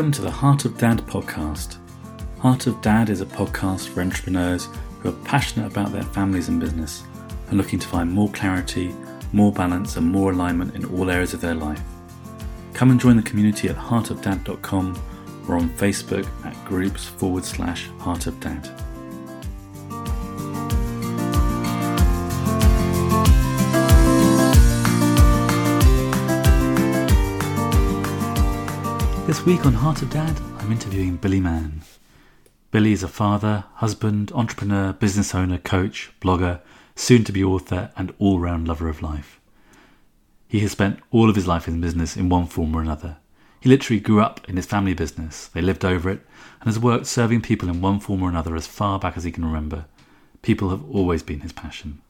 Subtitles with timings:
[0.00, 1.76] Welcome to the Heart of Dad podcast.
[2.38, 4.66] Heart of Dad is a podcast for entrepreneurs
[4.98, 7.02] who are passionate about their families and business
[7.48, 8.94] and looking to find more clarity,
[9.34, 11.82] more balance, and more alignment in all areas of their life.
[12.72, 14.98] Come and join the community at heartofdad.com
[15.46, 18.70] or on Facebook at groups forward slash Heart of Dad.
[29.30, 31.82] This week on Heart of Dad, I'm interviewing Billy Mann.
[32.72, 36.60] Billy is a father, husband, entrepreneur, business owner, coach, blogger,
[36.96, 39.38] soon to be author, and all round lover of life.
[40.48, 43.18] He has spent all of his life in business in one form or another.
[43.60, 46.26] He literally grew up in his family business, they lived over it,
[46.60, 49.30] and has worked serving people in one form or another as far back as he
[49.30, 49.84] can remember.
[50.42, 52.00] People have always been his passion.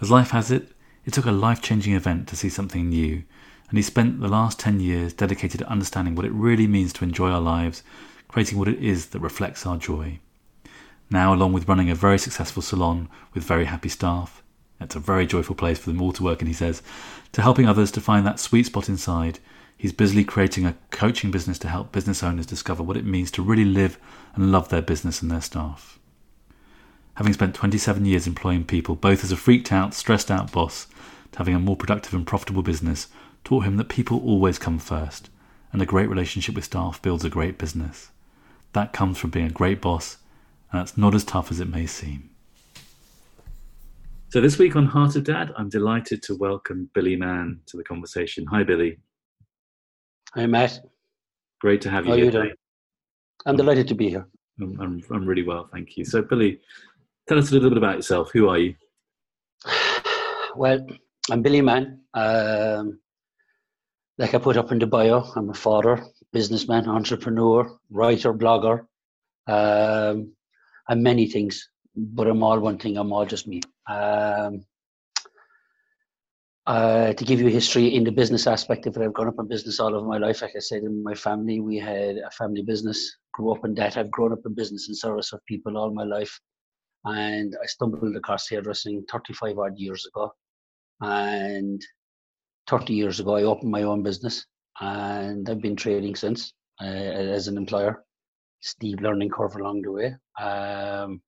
[0.00, 0.72] As life has it,
[1.04, 3.24] it took a life changing event to see something new
[3.68, 7.04] and he spent the last 10 years dedicated to understanding what it really means to
[7.04, 7.82] enjoy our lives,
[8.28, 10.18] creating what it is that reflects our joy.
[11.10, 14.42] Now, along with running a very successful salon with very happy staff,
[14.80, 16.82] it's a very joyful place for them all to work in, he says,
[17.32, 19.38] to helping others to find that sweet spot inside,
[19.76, 23.42] he's busily creating a coaching business to help business owners discover what it means to
[23.42, 23.98] really live
[24.34, 25.98] and love their business and their staff.
[27.14, 30.86] Having spent 27 years employing people, both as a freaked out, stressed out boss,
[31.32, 33.08] to having a more productive and profitable business,
[33.48, 35.30] taught him that people always come first,
[35.72, 38.10] and a great relationship with staff builds a great business.
[38.74, 40.18] That comes from being a great boss,
[40.70, 42.28] and that's not as tough as it may seem.
[44.28, 47.84] So, this week on Heart of Dad, I'm delighted to welcome Billy Mann to the
[47.84, 48.44] conversation.
[48.48, 48.98] Hi, Billy.
[50.34, 50.80] Hi, Matt.
[51.62, 52.24] Great to have you How here.
[52.26, 52.52] you doing?
[53.46, 54.28] I'm delighted to be here.
[54.60, 56.04] I'm, I'm, I'm really well, thank you.
[56.04, 56.60] So, Billy,
[57.26, 58.30] tell us a little bit about yourself.
[58.34, 58.74] Who are you?
[60.56, 60.84] Well,
[61.30, 62.00] I'm Billy Mann.
[62.14, 62.98] Um,
[64.18, 68.86] like I put up in the bio, I'm a father, businessman, entrepreneur, writer, blogger.
[69.46, 70.32] Um,
[70.88, 72.96] I'm many things, but I'm all one thing.
[72.96, 73.60] I'm all just me.
[73.88, 74.64] Um,
[76.66, 79.48] uh, to give you history in the business aspect of it, I've grown up in
[79.48, 80.42] business all of my life.
[80.42, 83.16] Like I said, in my family, we had a family business.
[83.32, 83.96] Grew up in that.
[83.96, 86.38] I've grown up in business and service of people all my life,
[87.04, 90.32] and I stumbled across hairdressing 35 odd years ago.
[91.00, 91.80] And
[92.68, 94.44] 30 years ago, I opened my own business,
[94.80, 98.04] and I've been trading since uh, as an employer.
[98.60, 100.16] Steep learning curve along the way.
[100.38, 101.22] Um,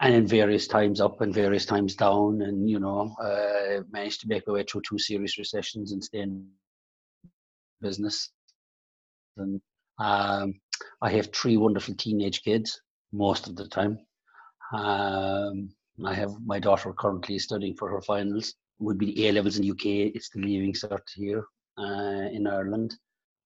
[0.00, 4.28] and in various times up and various times down, and you know, uh, managed to
[4.28, 6.46] make my way through two serious recessions and stay in
[7.80, 8.30] business.
[9.36, 9.60] And
[9.98, 10.54] um,
[11.00, 12.80] I have three wonderful teenage kids
[13.12, 13.98] most of the time.
[14.74, 15.70] Um,
[16.04, 18.54] I have my daughter currently studying for her finals.
[18.82, 20.14] Would be the A levels in the UK.
[20.16, 21.44] It's the leaving cert here
[21.78, 22.94] uh, in Ireland,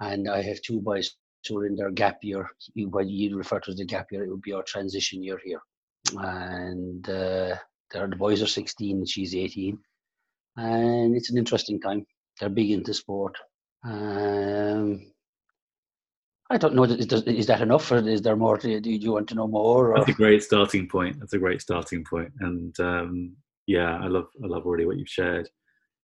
[0.01, 1.15] and I have two boys
[1.47, 2.49] who are in their gap year.
[2.75, 5.39] You, what you refer to as the gap year, it would be our transition year
[5.45, 5.61] here
[6.15, 7.57] and uh,
[7.91, 9.79] the boys are 16 and she's 18
[10.57, 12.07] and it's an interesting time
[12.39, 13.37] they're big into sport
[13.85, 15.01] um,
[16.51, 19.35] i don't know is, is that enough or is there more do you want to
[19.35, 19.99] know more or?
[19.99, 21.19] That's a great starting point.
[21.19, 22.33] That's a great starting point.
[22.41, 23.37] And um,
[23.67, 25.49] yeah, I love I love already what you've shared.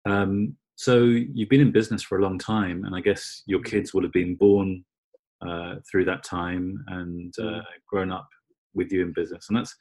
[0.06, 3.94] Um, so you've been in business for a long time, and I guess your kids
[3.94, 4.86] will have been born
[5.46, 8.28] uh, through that time and uh, grown up
[8.74, 9.76] with you in business, and that's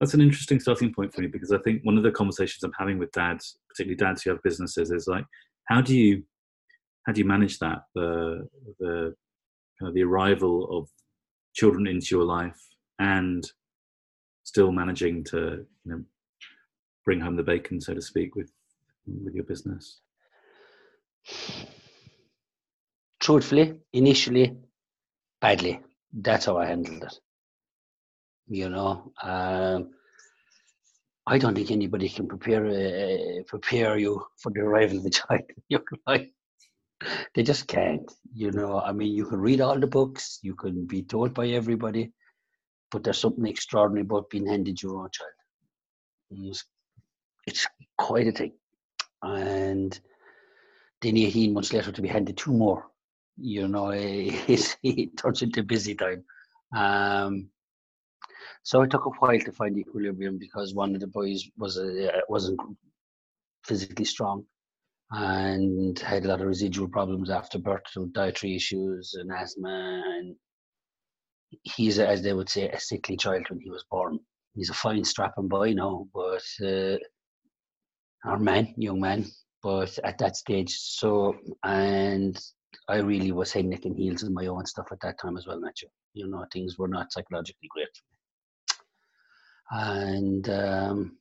[0.00, 2.72] that's an interesting starting point for me because I think one of the conversations I'm
[2.78, 5.24] having with dads, particularly dads who have businesses, is like,
[5.68, 6.24] how do you
[7.06, 7.82] how do you manage that?
[7.94, 8.48] The
[8.80, 9.14] the
[9.78, 10.88] kind of the arrival of
[11.54, 12.60] children into your life
[12.98, 13.44] and
[14.44, 16.02] still managing to you know
[17.04, 18.50] bring home the bacon, so to speak, with
[19.06, 20.00] with your business?
[23.20, 24.56] Truthfully, initially,
[25.40, 25.80] badly.
[26.12, 27.18] That's how I handled it.
[28.48, 29.90] You know, um,
[31.26, 35.42] I don't think anybody can prepare uh, prepare you for the arrival of a child
[35.48, 36.28] in your life.
[37.34, 38.10] They just can't.
[38.34, 41.48] You know, I mean, you can read all the books, you can be told by
[41.48, 42.12] everybody,
[42.90, 45.30] but there's something extraordinary about being handed your own child.
[46.30, 46.64] It's,
[47.46, 47.66] it's
[47.98, 48.52] quite a thing.
[49.22, 49.98] And
[51.00, 52.86] then 18 months later to be handed two more,
[53.36, 56.24] you know, it, it turns into busy time.
[56.74, 57.48] Um,
[58.62, 62.22] so it took a while to find equilibrium because one of the boys was a,
[62.28, 62.60] wasn't
[63.64, 64.44] physically strong
[65.10, 70.02] and had a lot of residual problems after birth, so dietary issues and asthma.
[70.06, 70.36] And
[71.62, 74.18] he's, as they would say, a sickly child when he was born.
[74.54, 76.96] He's a fine, strapping boy now, but uh,
[78.24, 79.26] our man, young man.
[79.62, 82.38] But at that stage, so and
[82.88, 85.46] I really was head, neck, and heels in my own stuff at that time as
[85.46, 85.88] well, Matthew.
[86.14, 87.88] You know, things were not psychologically great.
[89.70, 91.16] And um,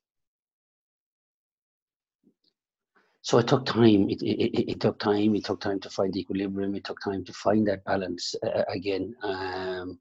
[3.21, 4.09] so it took time.
[4.09, 5.36] It, it, it, took time.
[5.36, 6.75] It took time to find equilibrium.
[6.75, 9.15] It took time to find that balance uh, again.
[9.21, 10.00] Um,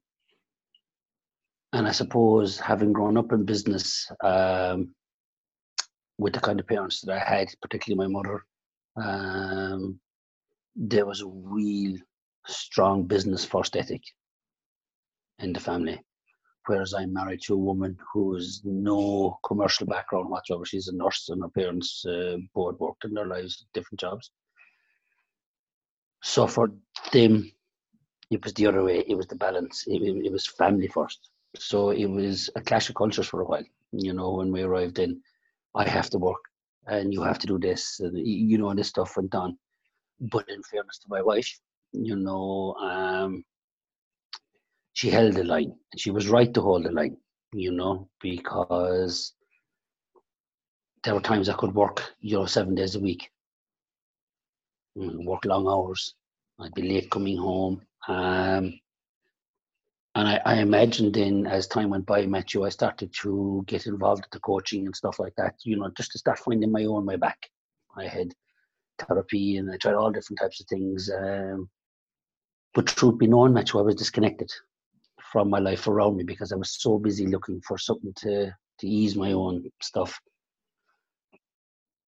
[1.73, 4.93] and I suppose having grown up in business um,
[6.21, 8.45] with the kind of parents that I had, particularly my mother,
[8.95, 9.99] um,
[10.75, 11.97] there was a real
[12.45, 14.03] strong business first ethic
[15.39, 15.99] in the family.
[16.67, 20.63] Whereas I'm married to a woman who has no commercial background whatsoever.
[20.63, 24.29] She's a nurse, and her parents uh, both worked in their lives, different jobs.
[26.21, 26.69] So for
[27.11, 27.51] them,
[28.29, 29.03] it was the other way.
[29.07, 29.85] It was the balance.
[29.87, 31.31] It, it, it was family first.
[31.57, 33.65] So it was a clash of cultures for a while.
[33.91, 35.19] You know, when we arrived in,
[35.75, 36.41] I have to work
[36.87, 39.57] and you have to do this, and you know, and this stuff went on.
[40.19, 41.59] But in fairness to my wife,
[41.93, 43.43] you know, um,
[44.93, 45.73] she held the line.
[45.97, 47.17] She was right to hold the line,
[47.53, 49.33] you know, because
[51.03, 53.29] there were times I could work, you know, seven days a week,
[54.97, 56.15] mm, work long hours.
[56.59, 57.81] I'd be late coming home.
[58.07, 58.79] Um,
[60.15, 64.23] and I, I imagine then as time went by, Matthew, I started to get involved
[64.23, 67.05] with the coaching and stuff like that, you know, just to start finding my own
[67.05, 67.49] way back.
[67.95, 68.33] I had
[68.99, 71.09] therapy and I tried all different types of things.
[71.09, 71.69] Um,
[72.73, 74.51] but truth be known, Matthew, I was disconnected
[75.31, 78.87] from my life around me because I was so busy looking for something to, to
[78.87, 80.19] ease my own stuff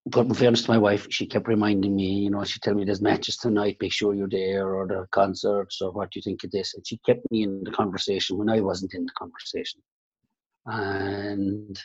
[0.08, 2.84] but in fairness to my wife, she kept reminding me, you know, she'd tell me
[2.84, 6.44] there's matches tonight, make sure you're there, or the concerts, or what do you think
[6.44, 6.74] of this?
[6.74, 9.82] And she kept me in the conversation when I wasn't in the conversation.
[10.66, 11.80] And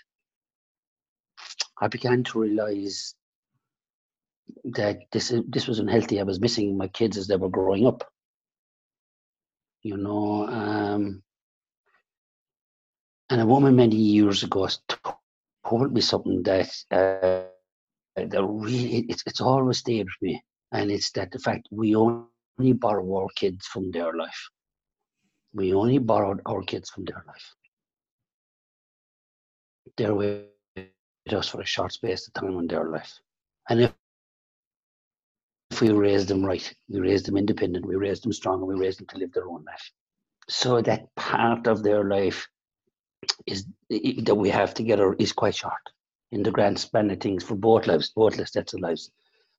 [1.80, 3.14] I began to realize
[4.64, 6.18] that this this was unhealthy.
[6.18, 8.02] I was missing my kids as they were growing up.
[9.82, 11.22] You know, um,
[13.28, 14.68] and a woman many years ago
[15.68, 16.70] told me something that.
[16.90, 17.50] Uh,
[18.16, 20.42] that really it's it's always stayed with me,
[20.72, 24.50] and it's that the fact we only borrow our kids from their life.
[25.52, 27.54] We only borrowed our kids from their life.
[29.96, 30.44] They're with
[31.32, 33.20] us for a short space of time in their life,
[33.68, 33.92] and if
[35.70, 38.74] if we raise them right, we raise them independent, we raise them strong, and we
[38.76, 39.90] raise them to live their own life.
[40.48, 42.48] So that part of their life
[43.46, 45.82] is that we have together is quite short
[46.36, 49.10] in the grand span of things for both lives, both sets of lives.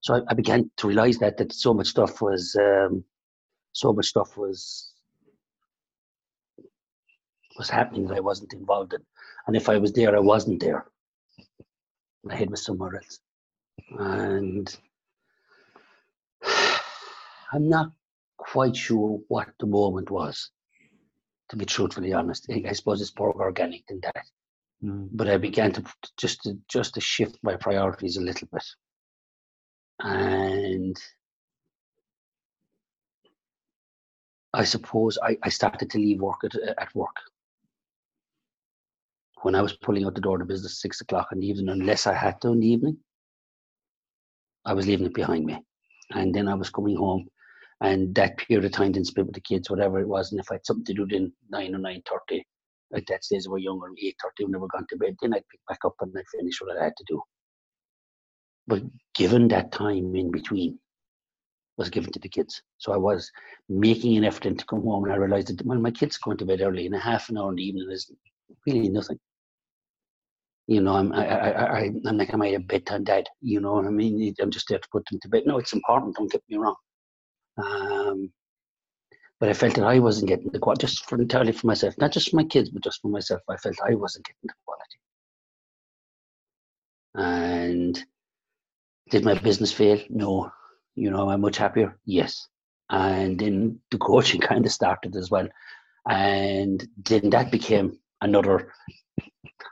[0.02, 3.04] So I, I, began to realize that that so much stuff was um,
[3.74, 4.94] so much stuff was
[7.58, 9.02] was happening that I wasn't involved in,
[9.48, 10.86] and if I was there, I wasn't there.
[12.24, 13.20] My head was somewhere else,
[13.98, 14.78] and
[17.54, 17.92] I'm not
[18.38, 20.52] quite sure what the moment was.
[21.50, 24.26] To be truthfully honest, I suppose it's more organic than that.
[24.84, 25.10] Mm.
[25.12, 25.84] But I began to
[26.18, 28.64] just to just to shift my priorities a little bit,
[30.00, 30.96] and
[34.54, 37.16] I suppose I, I started to leave work at, at work.
[39.42, 42.08] When I was pulling out the door the business six o'clock in the evening, unless
[42.08, 42.98] I had to in the evening,
[44.66, 45.60] I was leaving it behind me.
[46.12, 47.28] And then I was coming home
[47.82, 50.32] and that period of time didn't spend with the kids, whatever it was.
[50.32, 52.46] And if I had something to do then nine or nine thirty,
[52.96, 55.16] at that stage we were younger, eight thirty, when we never gone to bed.
[55.22, 57.22] Then I'd pick back up and I'd finish what I had to do.
[58.68, 58.84] But
[59.16, 60.80] given that time in between
[61.78, 62.62] was given to the kids.
[62.80, 63.32] So I was
[63.70, 66.46] making an effort to come home and I realized that well, my kids going to
[66.46, 68.12] bed early and a half an hour in the evening is
[68.66, 69.20] really nothing.
[70.68, 73.28] You know, I'm I, I, I I'm like am I a bedtime dad?
[73.42, 74.34] You know what I mean?
[74.42, 75.44] I'm just there to put them to bed.
[75.46, 76.16] No, it's important.
[76.16, 76.76] Don't get me wrong.
[77.58, 78.32] Um,
[79.40, 82.12] but I felt that I wasn't getting the quality just for entirely for myself, not
[82.12, 83.42] just for my kids, but just for myself.
[83.50, 85.00] I felt I wasn't getting the quality.
[87.16, 88.04] And
[89.10, 90.00] did my business fail?
[90.10, 90.52] No.
[90.96, 91.98] You know, am I much happier?
[92.06, 92.48] Yes.
[92.90, 95.48] And then the coaching kind of started as well.
[96.10, 98.72] And then that became another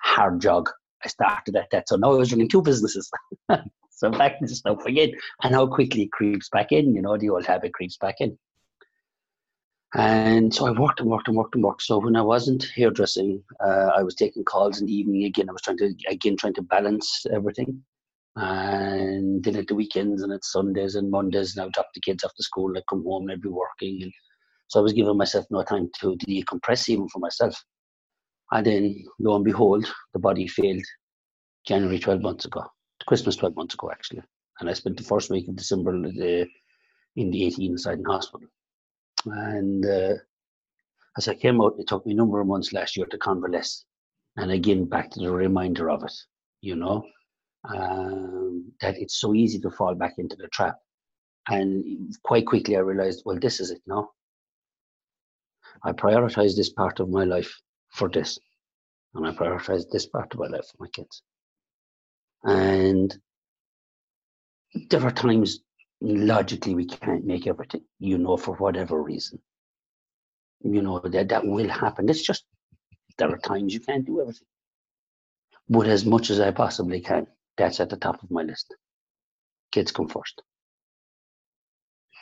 [0.03, 0.69] hard jog.
[1.03, 1.89] I started at that.
[1.89, 3.09] So now I was running two businesses.
[3.89, 5.11] so back to stuff again.
[5.43, 8.37] And how quickly it creeps back in, you know, the old habit creeps back in.
[9.93, 11.83] And so I worked and worked and worked and worked.
[11.83, 15.49] So when I wasn't hairdressing, uh, I was taking calls in the evening again.
[15.49, 17.81] I was trying to again trying to balance everything.
[18.35, 22.01] And then at the weekends and at Sundays and Mondays, and I would drop the
[22.01, 22.73] kids to school.
[22.75, 24.03] I'd come home and I'd be working.
[24.03, 24.11] And
[24.67, 27.55] so I was giving myself no time to decompress even for myself.
[28.51, 30.83] And then lo and behold, the body failed
[31.65, 32.65] January 12 months ago,
[33.07, 34.21] Christmas 12 months ago actually.
[34.59, 36.45] And I spent the first week of December uh,
[37.15, 38.47] in the 18 side in hospital.
[39.25, 40.13] And uh,
[41.17, 43.85] as I came out, it took me a number of months last year to convalesce.
[44.37, 46.13] And again, back to the reminder of it,
[46.61, 47.05] you know,
[47.69, 50.77] um, that it's so easy to fall back into the trap.
[51.47, 54.09] And quite quickly, I realized, well, this is it now.
[55.83, 57.53] I prioritize this part of my life
[57.91, 58.39] for this,
[59.13, 61.21] and I prioritize this part of my life for my kids.
[62.43, 63.15] And
[64.89, 65.59] there are times
[66.01, 69.39] logically we can't make everything, you know, for whatever reason.
[70.61, 72.09] You know, that that will happen.
[72.09, 72.45] It's just
[73.17, 74.47] there are times you can't do everything.
[75.69, 78.75] But as much as I possibly can, that's at the top of my list.
[79.71, 80.41] Kids come first.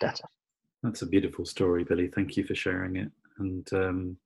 [0.01, 0.25] That's it.
[0.82, 2.08] That's a beautiful story, Billy.
[2.08, 3.12] Thank you for sharing it.
[3.38, 4.18] And um,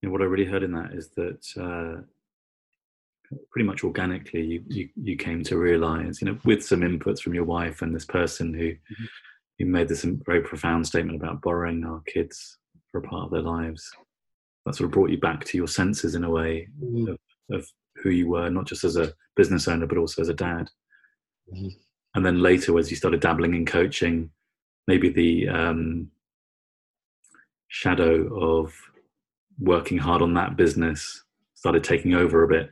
[0.00, 2.02] you know, what I really heard in that is that uh,
[3.50, 7.34] pretty much organically you, you, you came to realize, you know, with some inputs from
[7.34, 9.04] your wife and this person who mm-hmm.
[9.58, 12.58] who made this very profound statement about borrowing our kids
[12.90, 13.90] for a part of their lives.
[14.66, 17.08] That sort of brought you back to your senses in a way mm-hmm.
[17.10, 17.18] of,
[17.50, 17.66] of,
[18.02, 20.68] who you were, not just as a business owner, but also as a dad.
[21.52, 21.68] Mm-hmm.
[22.14, 24.30] And then later, as you started dabbling in coaching,
[24.88, 26.10] maybe the um,
[27.68, 28.74] shadow of
[29.58, 31.22] working hard on that business
[31.54, 32.70] started taking over a bit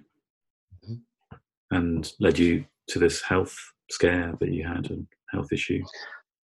[1.71, 3.57] and led you to this health
[3.91, 5.83] scare that you had and health issue?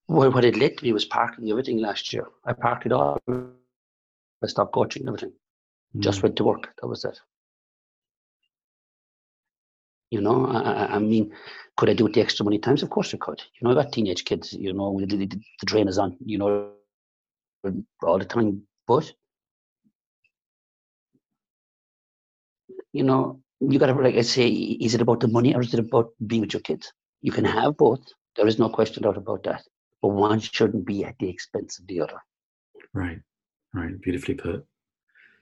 [0.08, 2.28] Well, what it led to me was parking everything last year.
[2.46, 3.20] I parked it all.
[3.28, 5.34] I stopped coaching everything.
[5.96, 6.02] Mm.
[6.02, 6.74] Just went to work.
[6.82, 7.20] That was it.
[10.10, 11.34] You know, I, I, mean,
[11.76, 12.82] could I do it the extra many times?
[12.82, 13.42] Of course I could.
[13.60, 14.54] You know, I've got teenage kids.
[14.54, 16.16] You know, the, the, the drain is on.
[16.26, 16.72] You know,
[18.02, 18.62] all the time.
[18.88, 19.12] But
[22.94, 25.74] you know, you got to like I say, is it about the money or is
[25.74, 26.92] it about being with your kids?
[27.22, 28.02] You can have both.
[28.36, 29.64] There is no question about that.
[30.02, 32.22] But one shouldn't be at the expense of the other.
[32.94, 33.20] Right,
[33.74, 34.00] right.
[34.00, 34.66] Beautifully put.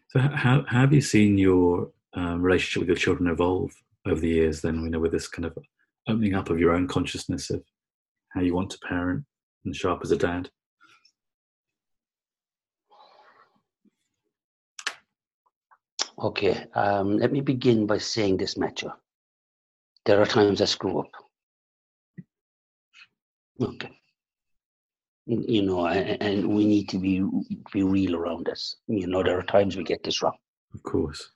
[0.09, 3.73] So, how, how have you seen your um, relationship with your children evolve
[4.05, 4.61] over the years?
[4.61, 5.57] Then, you know, with this kind of
[6.07, 7.63] opening up of your own consciousness of
[8.29, 9.25] how you want to parent
[9.65, 10.49] and show up as a dad.
[16.17, 18.89] Okay, um, let me begin by saying this, Matthew.
[20.05, 21.11] There are times I screw up.
[23.61, 23.91] Okay.
[25.25, 27.25] You know, and we need to be
[27.73, 28.75] be real around this.
[28.87, 30.37] You know, there are times we get this wrong.
[30.73, 31.31] Of course.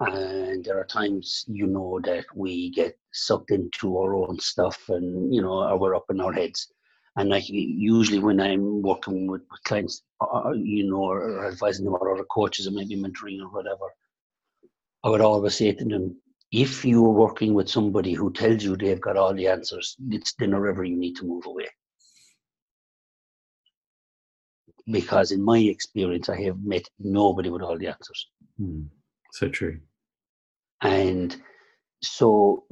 [0.00, 5.34] And there are times, you know, that we get sucked into our own stuff and,
[5.34, 6.72] you know, we're up in our heads.
[7.16, 11.94] And like usually when I'm working with clients, uh, uh, you know, or advising them
[11.94, 13.86] or other coaches or maybe mentoring or whatever,
[15.02, 16.16] I would always say to them,
[16.52, 20.54] if you're working with somebody who tells you they've got all the answers, it's then
[20.54, 21.68] or ever you need to move away.
[24.90, 28.28] Because in my experience, I have met nobody with all the answers.
[28.60, 28.88] Mm,
[29.32, 29.80] so true.
[30.82, 31.40] And
[32.02, 32.64] so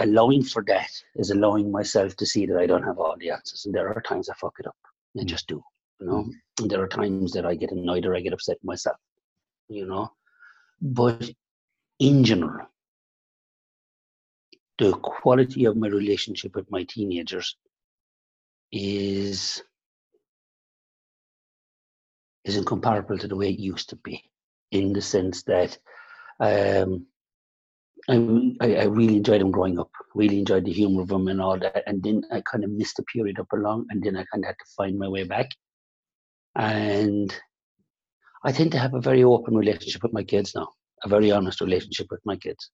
[0.00, 3.66] allowing for that is allowing myself to see that I don't have all the answers,
[3.66, 4.76] and there are times I fuck it up.
[5.18, 5.26] I mm.
[5.26, 5.62] just do,
[6.00, 6.24] you know.
[6.24, 6.32] Mm.
[6.60, 8.96] And there are times that I get annoyed or I get upset myself,
[9.68, 10.10] you know.
[10.80, 11.30] But
[11.98, 12.66] in general,
[14.78, 17.56] the quality of my relationship with my teenagers
[18.72, 19.62] is
[22.44, 24.24] is incomparable to the way it used to be,
[24.70, 25.76] in the sense that
[26.40, 27.06] um,
[28.08, 29.90] I, I really enjoyed them growing up.
[30.14, 31.82] Really enjoyed the humor of them and all that.
[31.86, 34.48] And then I kind of missed a period up along, and then I kind of
[34.48, 35.48] had to find my way back.
[36.56, 37.34] And
[38.44, 40.68] I tend to have a very open relationship with my kids now,
[41.04, 42.70] a very honest relationship with my kids.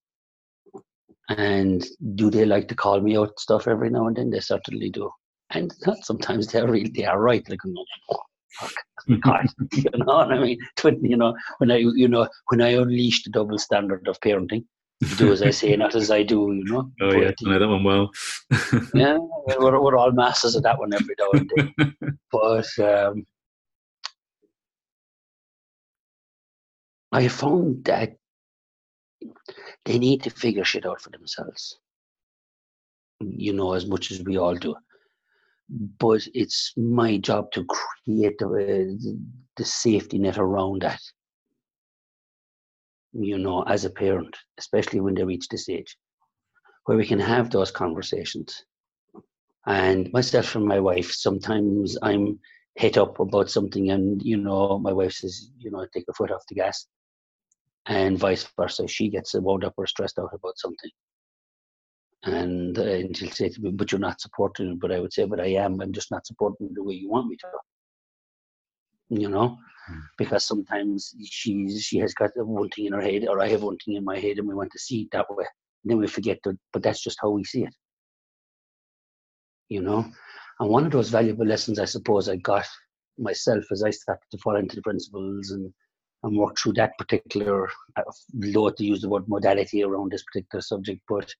[1.29, 4.29] And do they like to call me out stuff every now and then?
[4.29, 5.11] They certainly do.
[5.51, 7.47] And sometimes they're really they are right.
[7.49, 8.19] Like, oh,
[8.59, 8.73] fuck,
[9.21, 10.59] God, you know what I mean?
[11.01, 14.65] You know, when I you know when I unleash the double standard of parenting,
[15.17, 16.91] do as I say, not as I do, you know.
[17.01, 18.11] Oh, yeah, I know that one well.
[18.93, 19.17] yeah,
[19.59, 22.17] we're, we're all masters of that one every now and then.
[22.31, 23.25] but um,
[27.11, 28.17] I found that
[29.85, 31.77] they need to figure shit out for themselves,
[33.21, 34.75] you know, as much as we all do.
[35.69, 39.17] But it's my job to create the,
[39.57, 41.01] the safety net around that
[43.19, 45.97] you know, as a parent, especially when they reach this age,
[46.85, 48.63] where we can have those conversations.
[49.65, 52.39] And myself and my wife, sometimes I'm
[52.75, 56.31] hit up about something, and you know, my wife says, you know, take your foot
[56.31, 56.87] off the gas,
[57.87, 58.87] and vice versa.
[58.87, 60.91] She gets wound up or stressed out about something.
[62.23, 64.77] And, uh, and she'll say to me, but you're not supporting.
[64.77, 65.79] But I would say, but I am.
[65.81, 67.47] I'm just not supporting the way you want me to.
[69.21, 69.57] You know.
[70.17, 73.77] Because sometimes she's she has got one thing in her head, or I have one
[73.77, 75.45] thing in my head, and we want to see it that way.
[75.83, 77.73] And then we forget that, but that's just how we see it.
[79.69, 80.05] You know,
[80.59, 82.65] and one of those valuable lessons I suppose I got
[83.17, 85.73] myself as I started to fall into the principles and
[86.23, 88.01] and work through that particular, uh,
[88.33, 91.31] low to use the word modality around this particular subject, but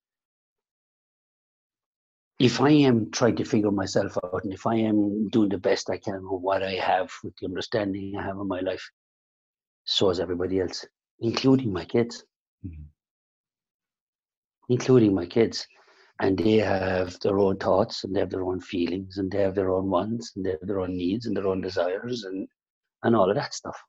[2.40, 5.90] if I am trying to figure myself out and if I am doing the best
[5.90, 8.88] I can with what I have, with the understanding I have in my life,
[9.86, 10.86] so is everybody else,
[11.20, 12.24] including my kids.
[12.66, 12.84] Mm-hmm.
[14.70, 15.66] Including my kids.
[16.20, 19.56] And they have their own thoughts and they have their own feelings and they have
[19.56, 22.48] their own wants and they have their own needs and their own desires and,
[23.04, 23.80] and all of that stuff.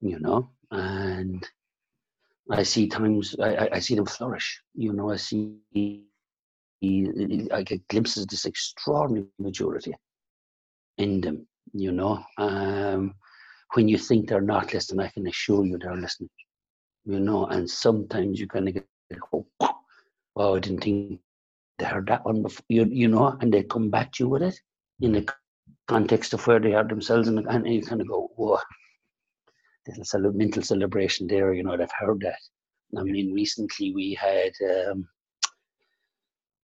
[0.00, 0.50] You know?
[0.70, 1.46] And
[2.50, 4.62] I see times I, I see them flourish.
[4.74, 5.56] You know, I see
[6.82, 9.94] I get glimpses of this extraordinary maturity
[10.98, 12.24] in them, you know.
[12.38, 13.14] Um,
[13.74, 16.30] when you think they're not listening, I can assure you they're listening,
[17.04, 17.46] you know.
[17.46, 18.86] And sometimes you kind of get,
[19.32, 19.46] oh,
[20.34, 21.20] wow, I didn't think
[21.78, 24.42] they heard that one before, you, you know, and they come back to you with
[24.42, 24.58] it
[25.00, 25.26] in the
[25.88, 28.58] context of where they are themselves, and, and you kind of go, whoa,
[30.14, 32.38] little mental celebration there, you know, they've heard that.
[32.98, 34.52] I mean, recently we had
[34.88, 35.08] um,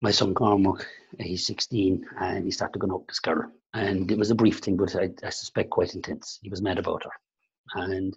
[0.03, 0.87] my son Cormac,
[1.19, 3.50] he's 16, and he started going up this girl.
[3.75, 6.38] And it was a brief thing, but I, I suspect quite intense.
[6.43, 7.83] He was mad about her.
[7.83, 8.17] And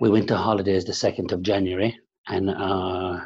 [0.00, 3.20] we went to holidays the 2nd of January, and uh,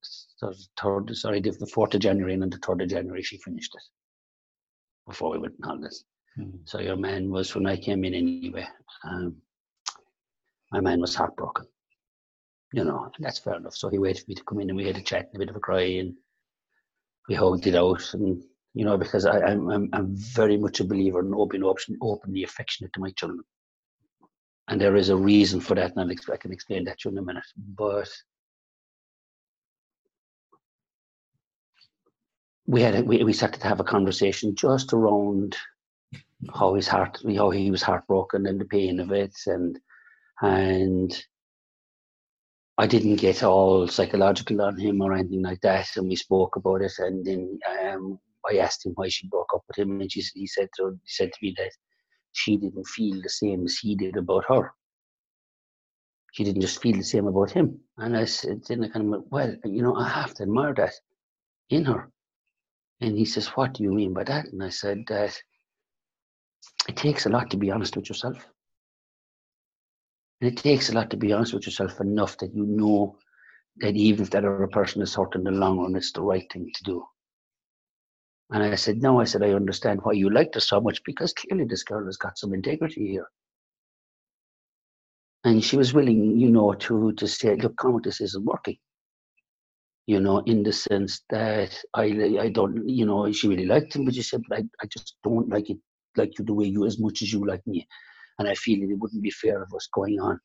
[0.00, 3.74] so third, sorry, the 4th of January, and on the 3rd of January, she finished
[3.74, 3.82] it
[5.06, 6.04] before we went on holidays.
[6.38, 6.58] Mm-hmm.
[6.64, 8.66] So your man was, when I came in anyway,
[9.04, 9.36] um,
[10.70, 11.66] my man was heartbroken
[12.72, 13.76] you know, and that's fair enough.
[13.76, 15.38] So he waited for me to come in and we had a chat and a
[15.38, 16.14] bit of a cry and
[17.28, 18.42] we hugged it out and
[18.74, 22.42] you know, because I, am I'm, I'm very much a believer in open, open, openly
[22.42, 23.44] affectionate to my children.
[24.68, 27.18] And there is a reason for that, and i can explain that to you in
[27.18, 27.44] a minute.
[27.76, 28.08] But
[32.66, 35.56] we had a, we, we started to have a conversation just around
[36.54, 39.78] how his heart, how he was heartbroken and the pain of it, and
[40.40, 41.22] and
[42.78, 46.82] I didn't get all psychological on him or anything like that, and we spoke about
[46.82, 46.92] it.
[46.98, 48.18] And then um,
[48.50, 51.08] I asked him why she broke up with him, and she, he said to he
[51.08, 51.70] said to me that
[52.32, 54.72] she didn't feel the same as he did about her.
[56.32, 57.78] She didn't just feel the same about him.
[57.98, 60.72] And I said, then I kind of went, well, you know, I have to admire
[60.74, 60.94] that
[61.68, 62.10] in her.
[63.02, 64.46] And he says, what do you mean by that?
[64.46, 65.36] And I said that
[66.88, 68.46] it takes a lot to be honest with yourself.
[70.42, 73.16] And it takes a lot to be honest with yourself enough that you know
[73.76, 76.44] that even if that other person is hurt in the long run, it's the right
[76.52, 77.04] thing to do.
[78.50, 81.32] And I said, No, I said, I understand why you liked her so much because
[81.32, 83.28] clearly this girl has got some integrity here.
[85.44, 88.78] And she was willing, you know, to to say, look, Cormac, this isn't working.
[90.08, 94.06] You know, in the sense that I I don't, you know, she really liked him,
[94.06, 95.78] but she said, but I, I just don't like it
[96.16, 97.86] like you the way you as much as you like me
[98.42, 100.40] and I feel it wouldn't be fair of us going on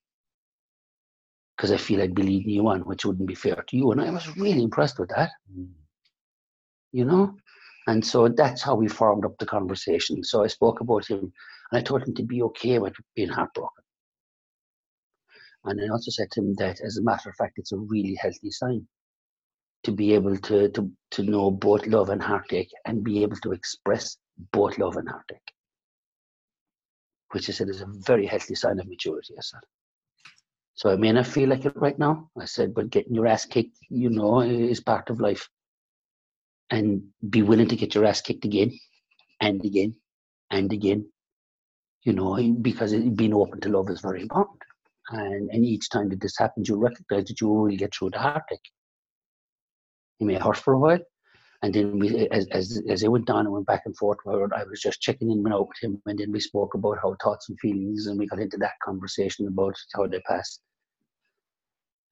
[1.56, 3.92] because I feel I'd be leading you on, which wouldn't be fair to you.
[3.92, 5.68] And I was really impressed with that, mm.
[6.92, 7.36] you know.
[7.88, 10.24] And so that's how we formed up the conversation.
[10.24, 11.34] So I spoke about him,
[11.72, 13.84] and I told him to be okay with being heartbroken.
[15.64, 18.16] And I also said to him that, as a matter of fact, it's a really
[18.22, 18.88] healthy sign
[19.84, 23.54] to be able to to to know both love and heartache, and be able to
[23.54, 24.18] express
[24.52, 25.52] both love and heartache
[27.32, 29.62] which I said is a very healthy sign of maturity, I said.
[30.76, 33.46] So I may not feel like it right now, I said, but getting your ass
[33.46, 35.50] kicked, you know, is part of life.
[36.70, 38.78] And be willing to get your ass kicked again
[39.42, 39.96] and again
[40.52, 41.08] and again,
[42.04, 44.60] you know, because being open to love is very important.
[45.10, 48.20] And, and each time that this happens, you recognize that you will get through the
[48.20, 48.70] heartache.
[50.20, 51.00] It may hurt for a while,
[51.64, 54.64] and then we, as, as, as it went down and went back and forth, I
[54.64, 56.00] was just checking in out with him.
[56.06, 59.48] And then we spoke about how thoughts and feelings, and we got into that conversation
[59.48, 60.60] about how they pass.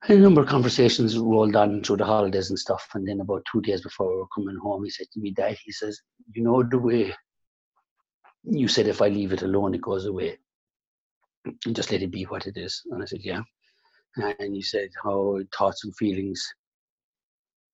[0.08, 2.88] And a number of conversations rolled on through the holidays and stuff.
[2.96, 5.58] And then about two days before we were coming home, he said to me, Dad,
[5.64, 6.00] he says,
[6.34, 7.14] You know the way
[8.44, 10.38] you said if I leave it alone, it goes away.
[11.66, 12.82] And just let it be what it is.
[12.92, 13.42] And I said, Yeah.
[14.18, 16.48] And he said how thoughts and feelings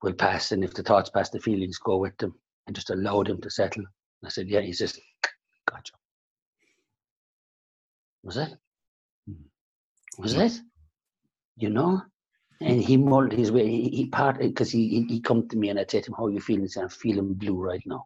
[0.02, 2.34] will pass, and if the thoughts pass, the feelings go with them,
[2.68, 3.84] and just allow them to settle.
[3.84, 4.62] And I said, yeah.
[4.62, 5.00] He says,
[5.66, 5.94] gotcha.
[8.24, 8.50] Was it?
[9.30, 10.22] Mm-hmm.
[10.22, 10.62] Was it?
[11.58, 12.02] You know?
[12.62, 13.68] and he mulled his way.
[13.68, 16.16] He, he part because he, he he come to me and I said to him,
[16.18, 18.06] "How are you feeling?" He said, "I'm feeling blue right now."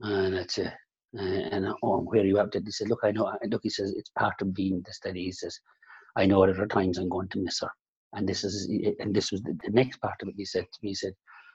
[0.00, 0.72] And that's it.
[1.14, 2.54] And oh, where are you at?
[2.54, 5.32] He said, "Look, I know." Look, he says, "It's part of being the steady." He
[5.32, 5.58] says,
[6.16, 7.70] "I know at other times I'm going to miss her."
[8.14, 10.34] And this is eh, and this was the, the next part of it.
[10.36, 11.14] He said to me, he said,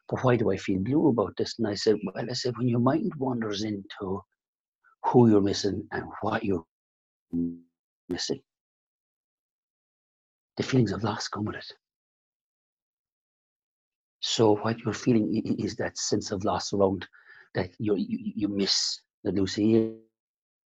[0.10, 2.68] "But why do I feel blue about this?" And I said, "Well, I said when
[2.68, 4.22] your mind wanders into
[5.06, 6.66] who you're missing and what you're
[8.10, 8.42] missing,
[10.58, 11.72] the feelings of loss come with it.
[14.22, 17.08] So what you're feeling is that sense of loss around
[17.56, 19.96] that you you, you miss the Lucy,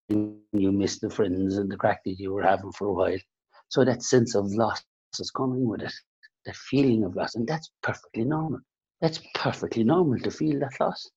[0.10, 3.20] you miss the friends and the crack that you were having for a while.
[3.70, 4.82] So that sense of loss
[5.20, 5.94] is coming with it,
[6.46, 8.60] that feeling of loss, and that's perfectly normal.
[9.02, 11.10] That's perfectly normal to feel that loss.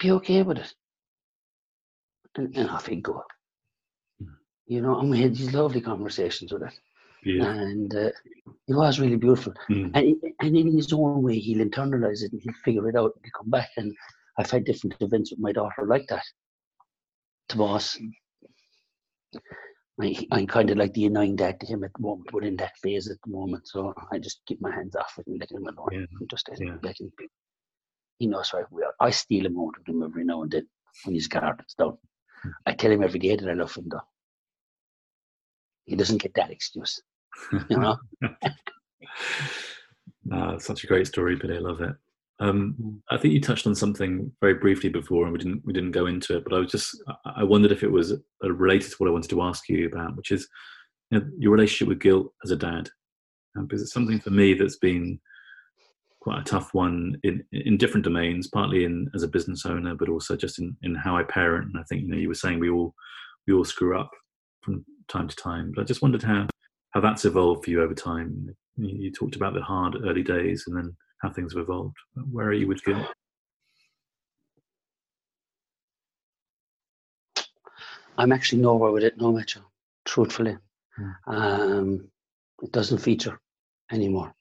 [0.00, 0.74] Be okay with it,
[2.36, 3.22] and, and off you go.
[4.20, 4.32] Hmm.
[4.66, 6.74] You know, and we had these lovely conversations with it.
[7.24, 7.44] Yeah.
[7.44, 8.10] And uh,
[8.68, 9.54] it was really beautiful.
[9.70, 9.92] Mm.
[9.94, 13.24] And, and in his own way, he'll internalize it and he'll figure it out and
[13.24, 13.70] he'll come back.
[13.76, 13.94] And
[14.38, 16.24] I've had different events with my daughter like that.
[17.48, 17.98] Tomas,
[20.02, 22.32] I, I'm kind of like the annoying dad to him at the moment.
[22.32, 23.68] We're in that phase at the moment.
[23.68, 25.88] So I just keep my hands off it and let him alone.
[25.92, 26.26] Yeah.
[26.30, 27.28] Just let him, let him be.
[28.18, 28.94] He knows right we are.
[29.00, 30.68] I steal a moment with him every now and then
[31.04, 31.98] when his guard is down.
[32.42, 32.50] Hmm.
[32.66, 34.06] I tell him every day that I love him though.
[35.84, 37.02] He doesn't get that excuse
[37.68, 37.96] you know.
[40.24, 41.56] no, such a great story, Billy.
[41.56, 41.94] I love it.
[42.42, 43.02] Um.
[43.10, 46.06] I think you touched on something very briefly before, and we didn't we didn't go
[46.06, 46.44] into it.
[46.44, 49.42] But I was just I wondered if it was related to what I wanted to
[49.42, 50.48] ask you about, which is
[51.10, 52.88] you know, your relationship with guilt as a dad,
[53.56, 55.20] um, because it's something for me that's been
[56.20, 60.08] quite a tough one in in different domains, partly in as a business owner, but
[60.08, 61.68] also just in in how I parent.
[61.68, 62.94] And I think you know you were saying we all
[63.46, 64.10] we all screw up
[64.62, 65.72] from time to time.
[65.74, 66.46] But I just wondered how
[66.90, 68.54] how that's evolved for you over time.
[68.76, 71.96] You, you talked about the hard early days and then how things have evolved.
[72.30, 73.06] Where are you with guilt?
[78.18, 79.70] I'm actually nowhere with it no Mitchell,
[80.04, 80.58] truthfully.
[80.98, 81.14] Mm.
[81.26, 82.08] Um,
[82.62, 83.40] it doesn't feature
[83.90, 84.34] anymore.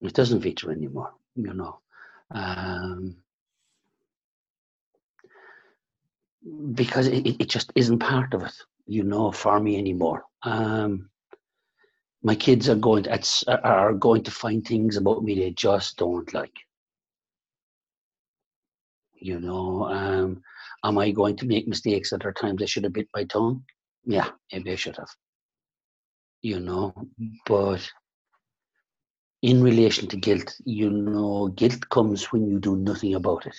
[0.00, 1.78] It doesn't feature anymore, you know.
[2.30, 3.16] Um,
[6.74, 8.52] because it, it just isn't part of it
[8.86, 10.24] you know, for me anymore.
[10.42, 11.10] Um,
[12.26, 16.34] my kids are going to, are going to find things about me they just don't
[16.34, 16.56] like.
[19.14, 20.42] You know, um,
[20.84, 23.62] am I going to make mistakes at times I should have bit my tongue?
[24.04, 25.08] Yeah, maybe I should have.
[26.42, 26.92] You know,
[27.46, 27.88] but
[29.42, 33.56] in relation to guilt, you know, guilt comes when you do nothing about it.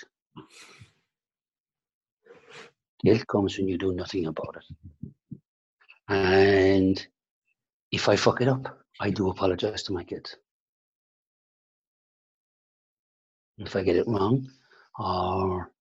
[3.02, 4.66] Guilt comes when you do nothing about it.
[6.10, 7.08] And
[7.92, 10.36] if I fuck it up, I do apologize to my kids.
[13.58, 14.50] If I get it wrong,
[15.00, 15.72] or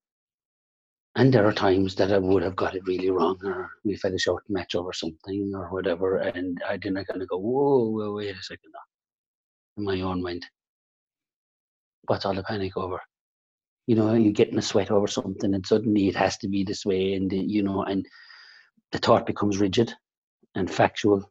[1.14, 4.12] and there are times that I would have got it really wrong, or we've had
[4.12, 8.36] a short match over something or whatever, and I didn't kind of go, whoa, wait
[8.36, 8.80] a second now.
[9.78, 10.44] In my own mind.
[12.06, 13.00] What's all the panic over?
[13.86, 16.64] You know, you get in a sweat over something and suddenly it has to be
[16.64, 18.06] this way and you know, and
[18.92, 19.92] the thought becomes rigid
[20.54, 21.30] and factual.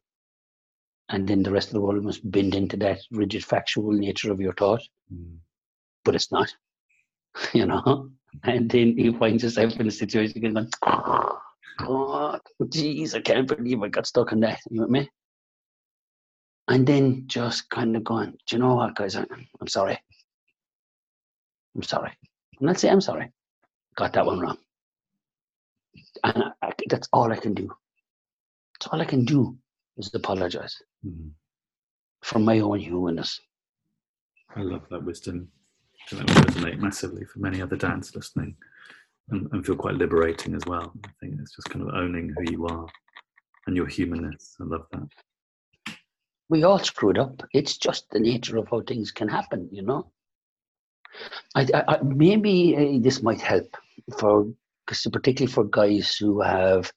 [1.10, 4.42] And then the rest of the world must bend into that rigid factual nature of
[4.42, 4.82] your thought.
[5.14, 5.38] Mm.
[6.04, 6.54] But it's not,
[7.54, 8.10] you know.
[8.44, 11.40] And then he finds himself in a situation again going, oh,
[11.78, 14.60] God, jeez, I can't believe I got stuck in that.
[14.70, 15.10] You know what I mean?
[16.68, 19.16] And then just kind of going, do you know what, guys?
[19.16, 19.28] I'm,
[19.62, 20.00] I'm sorry.
[21.76, 22.12] I'm sorry.
[22.60, 23.32] I'm not saying I'm sorry.
[23.96, 24.58] Got that one wrong.
[26.24, 27.72] And I, I, that's all I can do.
[28.74, 29.58] That's all I can do
[29.98, 31.30] is apologize mm-hmm.
[32.22, 33.40] for my own humanness.
[34.56, 35.50] I love that wisdom.
[36.12, 38.56] That will resonate massively for many other dads listening
[39.30, 40.94] and, and, feel quite liberating as well.
[41.04, 42.86] I think it's just kind of owning who you are
[43.66, 44.56] and your humanness.
[44.62, 45.96] I love that.
[46.48, 47.42] We all screwed up.
[47.54, 50.12] It's just the nature of how things can happen, you know.
[51.56, 53.76] I, I, maybe uh, this might help
[54.20, 54.46] for,
[54.86, 56.92] particularly for guys who have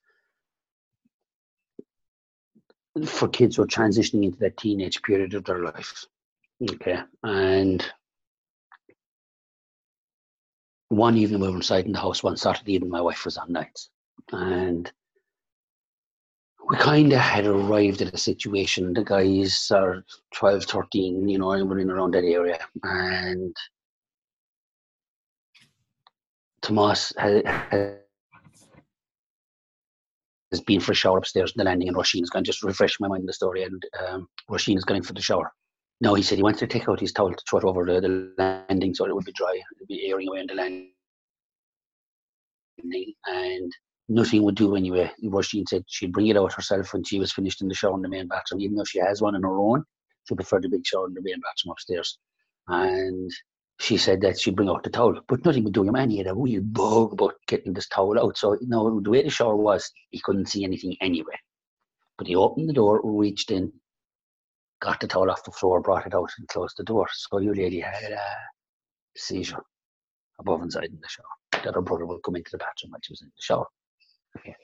[3.05, 6.05] for kids who are transitioning into that teenage period of their life.
[6.71, 6.99] Okay.
[7.23, 7.85] And
[10.89, 13.51] one evening we were inside in the house one Saturday evening, my wife was on
[13.51, 13.89] nights.
[14.31, 14.91] And
[16.67, 18.93] we kind of had arrived at a situation.
[18.93, 20.03] The guys are
[20.35, 22.59] 12, 13, you know, and we're in around that area.
[22.83, 23.55] And
[26.61, 27.99] Tomas had, had
[30.51, 33.07] has been for a shower upstairs in the landing, and going to just refresh my
[33.07, 33.63] mind the story.
[33.63, 34.27] And um,
[34.85, 35.51] going for the shower.
[36.01, 37.99] No, he said he wanted to take out his towel to throw it over the,
[38.01, 38.33] the
[38.69, 39.51] landing so it would be dry.
[39.53, 40.91] It would be airing away on the landing.
[43.25, 43.71] And
[44.07, 45.11] nothing would do anyway.
[45.23, 48.01] Roisin said she'd bring it out herself when she was finished in the shower in
[48.01, 49.83] the main bathroom, even though she has one in her own.
[50.27, 52.17] She preferred the big shower in the main bathroom upstairs.
[52.67, 53.29] And
[53.79, 55.95] she said that she'd bring out the towel, but nothing would do him.
[55.95, 58.37] And he had a real bug about getting this towel out.
[58.37, 61.39] So, you know, the way the shower was, he couldn't see anything anyway.
[62.17, 63.71] But he opened the door, reached in,
[64.81, 67.07] got the towel off the floor, brought it out, and closed the door.
[67.13, 68.21] So, your lady had a
[69.15, 69.63] seizure
[70.39, 71.63] above and inside in the shower.
[71.63, 73.65] That her brother would come into the bathroom while she was in the shower.
[74.37, 74.55] Okay.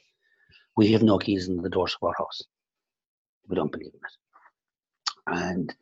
[0.76, 2.42] We have no keys in the doors of our house.
[3.48, 5.40] We don't believe in it.
[5.40, 5.74] And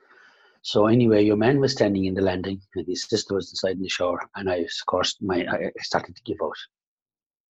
[0.63, 3.81] so anyway, your man was standing in the landing, and his sister was inside in
[3.81, 6.57] the shower, and I, of course, my I started to give out.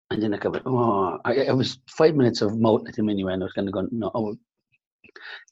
[0.10, 3.34] And then I go, oh, I, I was five minutes of mouth at him anyway,
[3.34, 4.38] and I was kind of going, no, oh,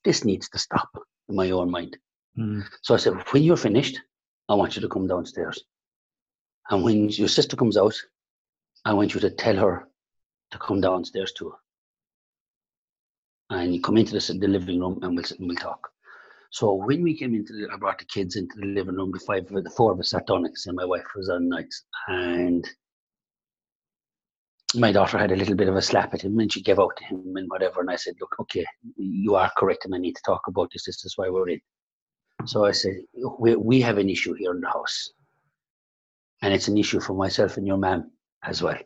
[0.06, 0.90] this needs to stop
[1.28, 1.98] in my own mind.
[2.38, 2.64] Mm.
[2.82, 4.00] So I said, when you're finished,
[4.48, 5.62] I want you to come downstairs.
[6.70, 7.96] And when your sister comes out,
[8.86, 9.88] I want you to tell her
[10.52, 11.54] to come downstairs too.
[13.50, 15.92] And you come into the, the living room and we'll and we'll talk.
[16.52, 19.12] So when we came into the, I brought the kids into the living room.
[19.12, 22.68] The five, the four of us sat next, and my wife was on nights, and
[24.76, 26.96] my daughter had a little bit of a slap at him, and she gave out
[26.98, 27.82] to him and whatever.
[27.82, 28.66] And I said, "Look, okay,
[28.98, 30.86] you are correct, and I need to talk about this.
[30.86, 31.62] This is why we're in."
[32.46, 32.96] So I said,
[33.40, 35.12] "We we have an issue here in the house,
[36.42, 38.12] and it's an issue for myself and your mom
[38.44, 38.80] as well."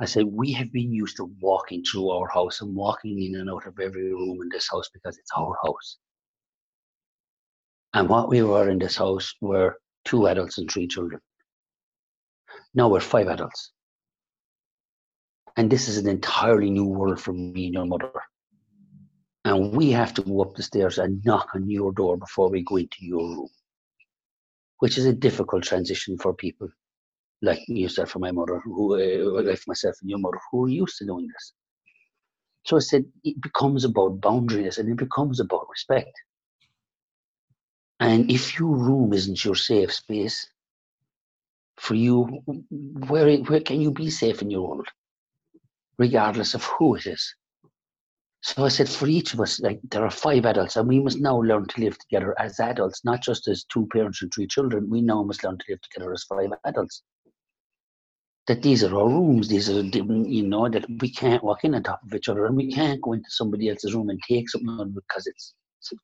[0.00, 3.48] I said, we have been used to walking through our house and walking in and
[3.48, 5.98] out of every room in this house because it's our house.
[7.94, 11.20] And what we were in this house were two adults and three children.
[12.74, 13.70] Now we're five adults.
[15.56, 18.10] And this is an entirely new world for me and your mother.
[19.44, 22.64] And we have to go up the stairs and knock on your door before we
[22.64, 23.48] go into your room,
[24.80, 26.68] which is a difficult transition for people
[27.42, 30.98] like yourself and my mother, who, uh, like myself and your mother, who are used
[30.98, 31.52] to doing this.
[32.66, 36.10] So I said, it becomes about boundaries and it becomes about respect.
[38.04, 40.46] And if your room isn't your safe space
[41.78, 42.42] for you,
[43.08, 44.88] where, where can you be safe in your world?
[45.96, 47.34] Regardless of who it is.
[48.42, 51.18] So I said, for each of us, like there are five adults, and we must
[51.18, 54.90] now learn to live together as adults, not just as two parents and three children.
[54.90, 57.02] We now must learn to live together as five adults.
[58.48, 61.82] That these are our rooms, these are, you know, that we can't walk in on
[61.84, 64.92] top of each other, and we can't go into somebody else's room and take something
[64.92, 65.54] because it's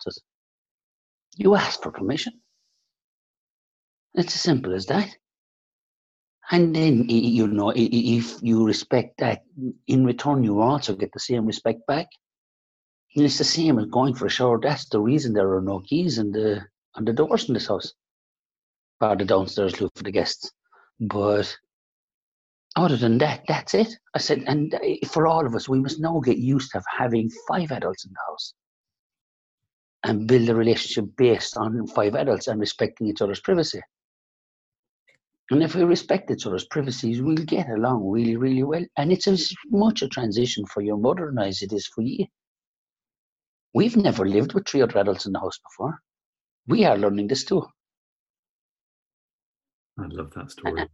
[0.07, 0.19] us.
[1.37, 2.35] You ask for permission.
[4.15, 5.09] It's as simple as that.
[6.51, 9.45] And then, you know, if you respect that,
[9.87, 12.09] in return, you also get the same respect back.
[13.15, 14.59] And it's the same as going for a shower.
[14.61, 16.63] That's the reason there are no keys in the
[16.95, 17.93] on the doors in this house.
[18.99, 20.51] Bar the downstairs look for the guests.
[20.99, 21.57] But
[22.77, 23.89] other than that, that's it.
[24.15, 27.31] I said, and uh, for all of us, we must now get used to having
[27.49, 28.55] five adults in the house
[30.05, 33.81] and build a relationship based on five adults and respecting each other's privacy.
[35.51, 38.85] And if we respect each other's privacies, we'll get along really, really well.
[38.97, 42.03] And it's as much a transition for your mother and I as it is for
[42.03, 42.27] you.
[43.75, 46.01] We've never lived with three other adults in the house before.
[46.67, 47.67] We are learning this too.
[49.99, 50.87] I love that story.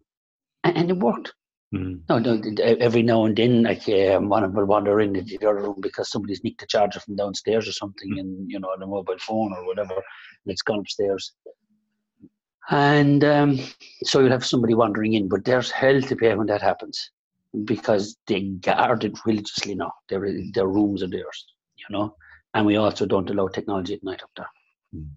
[0.65, 1.35] And, and it worked.
[1.75, 2.03] Mm.
[2.09, 2.41] No, no.
[2.63, 5.77] Every now and then, like um, one of them will wander in the other room
[5.81, 8.21] because somebody's nicked the charger from downstairs or something, mm.
[8.21, 11.33] and you know, on a mobile phone or whatever, and it's gone upstairs.
[12.71, 13.59] And um,
[14.05, 17.11] so you'll have somebody wandering in, but there's hell to pay when that happens
[17.65, 19.93] because they guard it religiously now.
[20.09, 22.15] Their their rooms are theirs, you know.
[22.55, 24.51] And we also don't allow technology at night up there.
[24.95, 25.09] Mm.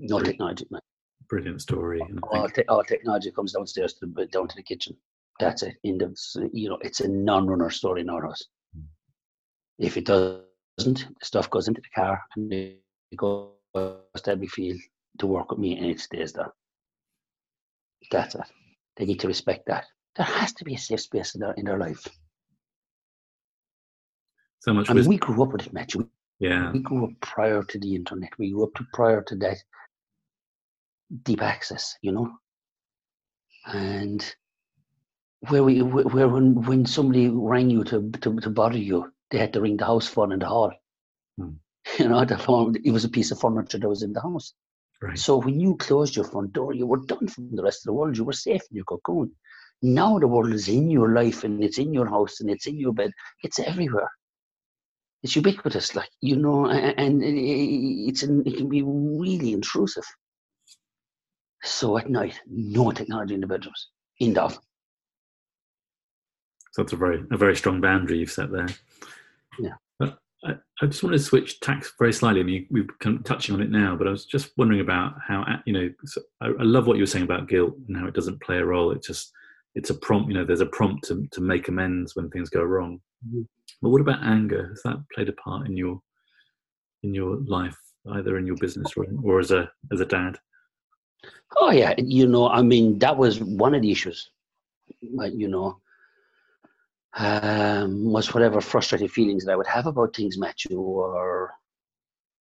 [0.00, 0.82] No technology at night
[1.30, 2.00] brilliant story.
[2.32, 4.96] All, te- all, technology comes downstairs to the, down to the kitchen.
[5.38, 5.76] That's it.
[5.84, 6.14] In the,
[6.52, 8.44] you know, it's a non-runner story in our house.
[8.76, 8.84] Mm.
[9.78, 10.44] If it doesn't,
[10.76, 12.82] the stuff goes into the car and it
[13.16, 14.80] goes to every field
[15.18, 16.52] to work with me, and it stays there.
[18.10, 18.42] That's it.
[18.96, 19.86] They need to respect that.
[20.16, 22.06] There has to be a safe space in their in their life.
[24.60, 24.90] So much.
[24.90, 26.08] I mean, we grew up with it, Matthew.
[26.38, 26.72] Yeah.
[26.72, 28.30] We grew up prior to the internet.
[28.38, 29.58] We grew up to prior to that
[31.24, 32.30] deep access, you know.
[33.66, 34.24] And
[35.48, 39.52] where we where when when somebody rang you to to, to bother you, they had
[39.54, 40.72] to ring the house phone in the hall.
[41.38, 41.50] Hmm.
[41.98, 44.54] You know, the phone it was a piece of furniture that was in the house.
[45.02, 45.18] Right.
[45.18, 47.94] So when you closed your front door, you were done from the rest of the
[47.94, 48.16] world.
[48.18, 49.32] You were safe in your cocoon.
[49.82, 52.78] Now the world is in your life and it's in your house and it's in
[52.78, 53.12] your bed.
[53.42, 54.10] It's everywhere.
[55.22, 60.04] It's ubiquitous, like you know, and it's it can be really intrusive.
[61.62, 64.58] So at night, no technology in the bedrooms, in the So
[66.78, 68.68] that's a very a very strong boundary you've set there.
[69.58, 69.74] Yeah.
[70.44, 72.40] I, I just want to switch tax very slightly.
[72.40, 75.14] I mean, we're kind of touching on it now, but I was just wondering about
[75.26, 75.90] how you know.
[76.40, 78.64] I, I love what you were saying about guilt and how it doesn't play a
[78.64, 78.90] role.
[78.90, 79.32] It just
[79.74, 80.28] it's a prompt.
[80.28, 83.00] You know, there's a prompt to to make amends when things go wrong.
[83.26, 83.42] Mm-hmm.
[83.82, 84.68] But what about anger?
[84.68, 86.00] Has that played a part in your
[87.02, 87.76] in your life,
[88.14, 90.38] either in your business or, or as a as a dad?
[91.56, 94.30] Oh yeah, you know, I mean, that was one of the issues.
[95.00, 95.80] You know,
[97.14, 101.52] um, was whatever frustrated feelings that I would have about things, Matthew, or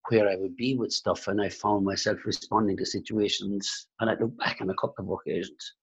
[0.10, 1.28] where I would be with stuff.
[1.28, 5.20] And I found myself responding to situations, and I look back on a couple of
[5.20, 5.74] occasions,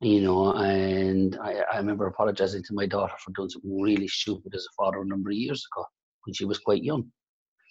[0.00, 4.54] you know, and I, I remember apologizing to my daughter for doing something really stupid
[4.54, 5.86] as a father a number of years ago
[6.24, 7.10] when she was quite young.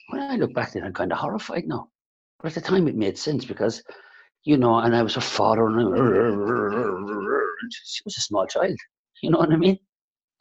[0.10, 1.90] When I look back then, I'm kind of horrified now.
[2.40, 3.84] But at the time, it made sense because,
[4.44, 5.80] you know, and I was her father, and
[7.72, 8.78] she was a small child.
[9.22, 9.78] You know what I mean?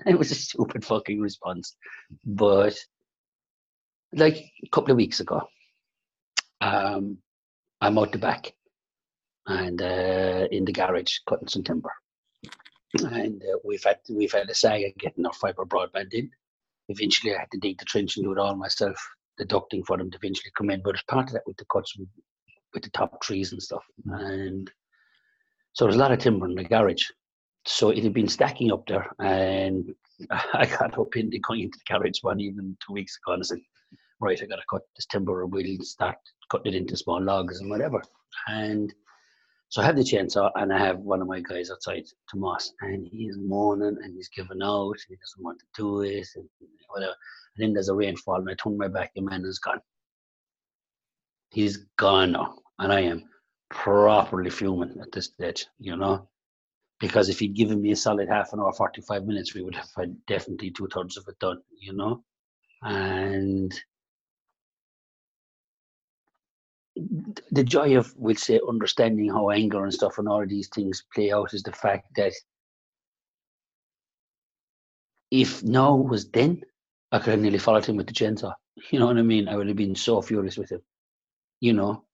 [0.06, 1.76] It was a stupid fucking response.
[2.24, 2.74] But
[4.12, 5.42] like a couple of weeks ago,
[6.60, 7.18] um,
[7.80, 8.54] I'm out the back
[9.46, 11.92] and uh, in the garage cutting some timber.
[12.94, 16.30] And uh, we've had we've had a saga getting our fibre broadband in.
[16.88, 18.96] Eventually, I had to dig the trench and do it all myself,
[19.38, 20.82] the ducting for them to eventually come in.
[20.82, 21.94] But as part of that, with the cuts
[22.74, 24.70] with the top trees and stuff, and
[25.72, 27.04] so there's a lot of timber in the garage
[27.66, 29.94] so it had been stacking up there, and
[30.30, 33.44] I got up in going into the garage one evening two weeks ago and I
[33.44, 33.61] said,
[34.20, 36.16] "Right, I got to cut this timber, and we'll start
[36.50, 38.02] cutting it into small logs and whatever."
[38.48, 38.92] And
[39.68, 43.06] so I have the chainsaw, and I have one of my guys outside, Tomas, and
[43.06, 46.48] he's moaning and he's giving out, he doesn't want to do it, and
[46.88, 47.14] whatever.
[47.56, 49.80] And then there's a rainfall, and I turn my back, and man is gone.
[51.50, 53.28] He's gone now, and I am
[53.70, 56.28] properly fuming at this stage, you know
[57.00, 59.88] because if he'd given me a solid half an hour, 45 minutes, we would have
[59.96, 62.22] had definitely two thirds of it done, you know?
[62.82, 63.72] And
[67.50, 71.32] the joy of, we'll say, understanding how anger and stuff and all these things play
[71.32, 72.34] out is the fact that
[75.30, 76.62] if now was then,
[77.12, 78.52] I could have nearly followed him with the chainsaw.
[78.90, 79.46] You know what I mean?
[79.48, 80.80] I would have been so furious with him.
[81.60, 82.04] You know,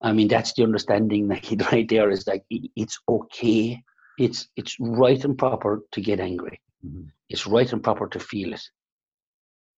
[0.00, 3.82] I mean, that's the understanding that he right there is like it's okay
[4.18, 6.60] it's it's right and proper to get angry.
[6.84, 7.04] Mm-hmm.
[7.28, 8.62] It's right and proper to feel it.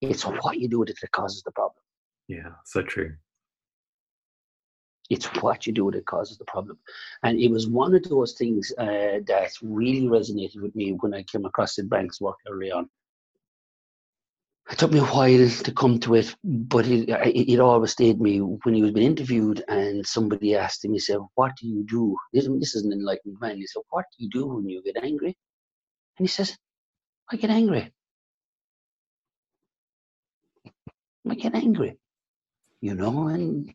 [0.00, 1.82] It's what you do with it that causes the problem.
[2.26, 3.14] Yeah, so true.
[5.10, 6.78] It's what you do with it causes the problem.
[7.22, 11.24] And it was one of those things uh, that really resonated with me when I
[11.24, 12.88] came across Syd Banks' work early on
[14.70, 18.38] it took me a while to come to it, but it, it, always stayed me
[18.38, 22.16] when he was being interviewed and somebody asked him, he said, What do you do?
[22.32, 23.56] This, this is an enlightened man.
[23.56, 25.36] He said, What do you do when you get angry?
[26.18, 26.56] And he says,
[27.30, 27.92] I get angry.
[31.28, 31.98] I get angry.
[32.80, 33.74] You know, and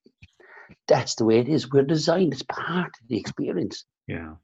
[0.88, 1.69] that's the way it is.
[1.69, 3.86] We're designed, it's part of the experience.
[4.08, 4.36] Yeah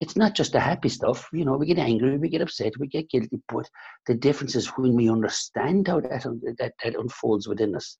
[0.00, 1.28] it's not just the happy stuff.
[1.32, 3.68] You know, we get angry, we get upset, we get guilty, but
[4.06, 6.22] the difference is when we understand how that,
[6.58, 7.96] that, that unfolds within us,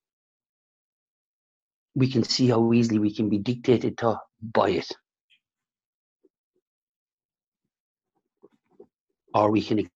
[1.94, 4.86] we can see how easily we can be dictated to by it.
[9.34, 9.88] Or we can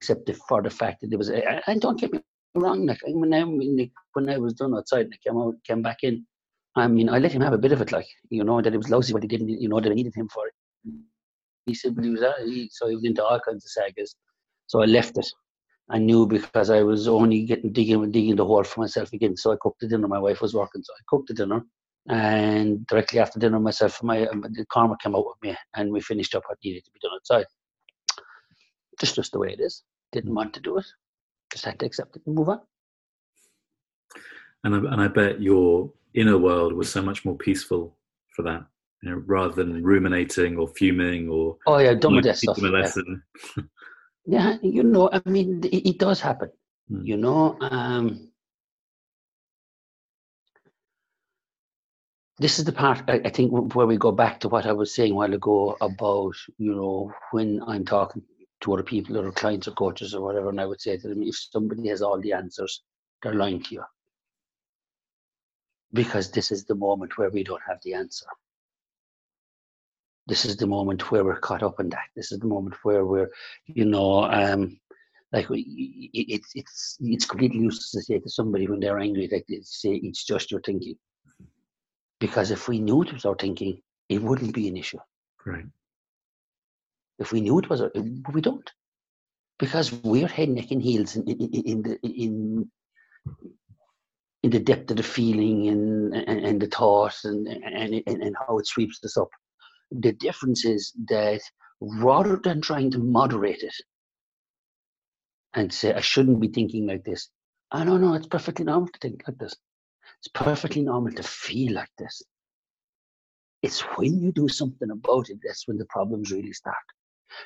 [0.00, 2.20] accept it for the fact that there was, and don't get me
[2.54, 5.98] wrong, like when I, when I was done outside and I came out, came back
[6.02, 6.26] in,
[6.76, 8.76] I mean, I let him have a bit of it, like, you know, that it
[8.76, 10.54] was lousy, but he didn't, you know, that I needed him for it
[11.66, 12.40] he simply was that.
[12.44, 14.14] He, so he was into all kinds of sagas.
[14.66, 15.26] So I left it.
[15.90, 19.36] I knew because I was only getting digging digging the hole for myself again.
[19.36, 20.06] So I cooked the dinner.
[20.06, 21.62] My wife was working, so I cooked the dinner.
[22.08, 26.34] And directly after dinner, myself, my the karma came out with me, and we finished
[26.34, 27.46] up what needed to be done outside.
[29.00, 29.82] Just just the way it is.
[30.12, 30.86] Didn't want to do it.
[31.52, 32.60] Just had to accept it and move on.
[34.62, 37.96] And I, and I bet your inner world was so much more peaceful
[38.34, 38.64] for that
[39.02, 42.58] you know, rather than ruminating or fuming or oh yeah, with that stuff.
[42.58, 43.22] A lesson.
[43.56, 43.62] Yeah.
[44.26, 46.50] yeah, you know, I mean, it, it does happen.
[46.90, 47.06] Mm.
[47.06, 48.28] You know, um,
[52.38, 54.94] this is the part I, I, think where we go back to what I was
[54.94, 58.22] saying a while ago about you know when I'm talking
[58.62, 61.22] to other people or clients or coaches or whatever, and I would say to them,
[61.22, 62.82] if somebody has all the answers,
[63.22, 63.84] they're lying to you
[65.92, 68.26] because this is the moment where we don't have the answer
[70.26, 72.08] this is the moment where we're caught up in that.
[72.14, 73.30] This is the moment where we're,
[73.66, 74.78] you know, um,
[75.32, 79.60] like it's it's it's completely useless to say to somebody when they're angry, like they
[79.62, 80.96] say it's just your thinking.
[82.18, 84.98] Because if we knew it was our thinking, it wouldn't be an issue.
[85.46, 85.66] Right.
[87.18, 88.70] If we knew it was, but we don't,
[89.58, 92.70] because we're head, neck, and heels in, in, in the in
[94.42, 98.36] in the depth of the feeling and and, and the thought and, and and and
[98.36, 99.30] how it sweeps us up.
[99.90, 101.40] The difference is that
[101.80, 103.74] rather than trying to moderate it
[105.54, 107.28] and say I shouldn't be thinking like this,
[107.72, 108.14] I don't know.
[108.14, 109.56] It's perfectly normal to think like this.
[110.18, 112.22] It's perfectly normal to feel like this.
[113.62, 116.76] It's when you do something about it that's when the problems really start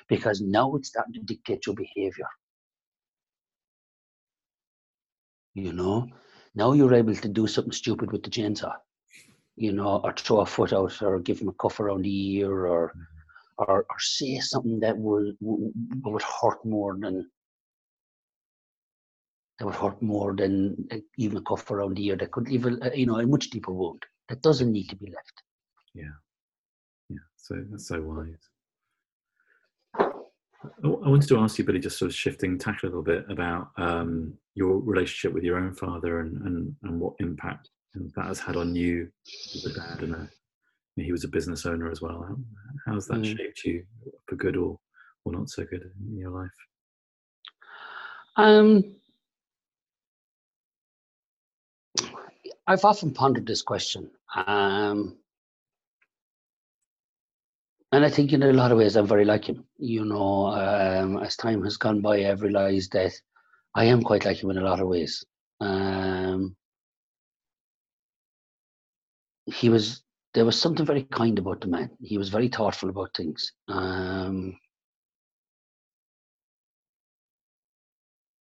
[0.08, 2.28] because now it's starting to dictate your behavior.
[5.54, 6.08] You know,
[6.54, 8.74] now you're able to do something stupid with the chainsaw,
[9.56, 12.66] you know, or throw a foot out, or give him a cuff around the ear,
[12.66, 13.64] or mm-hmm.
[13.70, 17.30] or, or say something that would would hurt more than
[19.58, 22.66] that would hurt more than uh, even a cuff around the ear that could leave
[22.66, 25.42] a uh, you know a much deeper wound that doesn't need to be left.
[25.94, 26.16] Yeah,
[27.08, 27.18] yeah.
[27.36, 28.48] So that's so wise.
[30.82, 33.68] I wanted to ask you, Billy, just sort of shifting tack a little bit about
[33.76, 38.56] um, your relationship with your own father and, and, and what impact that has had
[38.56, 39.08] on you
[39.54, 40.28] as a dad and a,
[40.96, 42.24] he was a business owner as well.
[42.28, 42.36] How,
[42.92, 43.36] how's that mm.
[43.36, 43.84] shaped you
[44.26, 44.78] for good or,
[45.24, 46.50] or not so good in your life?
[48.36, 48.96] Um,
[52.66, 54.10] I've often pondered this question.
[54.34, 55.16] Um,
[57.92, 59.64] and I think in a lot of ways I'm very like him.
[59.78, 63.12] You know, um, as time has gone by, I've realised that
[63.74, 65.24] I am quite like him in a lot of ways.
[65.60, 66.56] Um,
[69.46, 70.02] he was
[70.34, 71.90] there was something very kind about the man.
[72.00, 73.52] He was very thoughtful about things.
[73.68, 74.58] Um,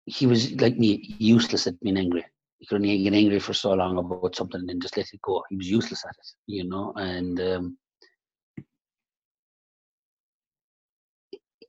[0.04, 2.24] he was like me, useless at being angry.
[2.58, 5.22] He could only get angry for so long about something and then just let it
[5.22, 5.42] go.
[5.48, 6.92] He was useless at it, you know.
[6.96, 7.78] And um,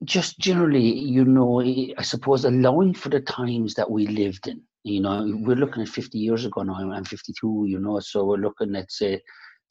[0.04, 4.62] just generally, you know, I suppose allowing for the times that we lived in.
[4.84, 6.74] You know, we're looking at 50 years ago now.
[6.74, 9.22] I'm 52, you know, so we're looking at, say,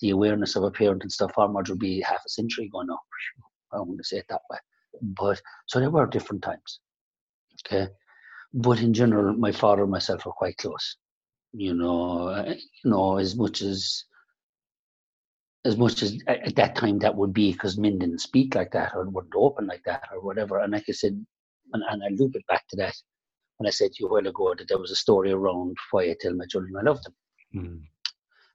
[0.00, 1.32] the awareness of a parent and stuff.
[1.36, 2.98] Our mother would be half a century ago now.
[3.72, 4.58] I want to say it that way.
[5.02, 6.80] But so there were different times.
[7.66, 7.88] Okay.
[8.52, 10.96] But in general, my father and myself were quite close.
[11.52, 12.54] You know, uh,
[12.84, 14.04] you know, as much as
[15.64, 18.92] as much as at that time that would be because men didn't speak like that
[18.94, 20.58] or wouldn't open like that or whatever.
[20.58, 21.24] And like I said,
[21.72, 22.94] and, and I loop it back to that
[23.60, 26.04] when I said to you a while ago that there was a story around why
[26.04, 27.14] I tell my children I love them.
[27.54, 27.82] Mm.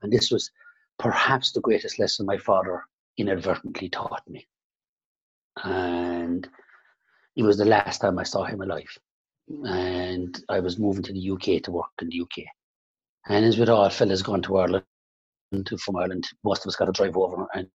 [0.01, 0.49] And this was
[0.97, 2.81] perhaps the greatest lesson my father
[3.19, 4.47] inadvertently taught me.
[5.63, 6.49] And
[7.35, 8.97] it was the last time I saw him alive.
[9.47, 12.43] And I was moving to the UK to work in the UK.
[13.29, 14.85] And as with all fellas going to Ireland,
[15.65, 17.67] to, from Ireland, most of us got to drive over and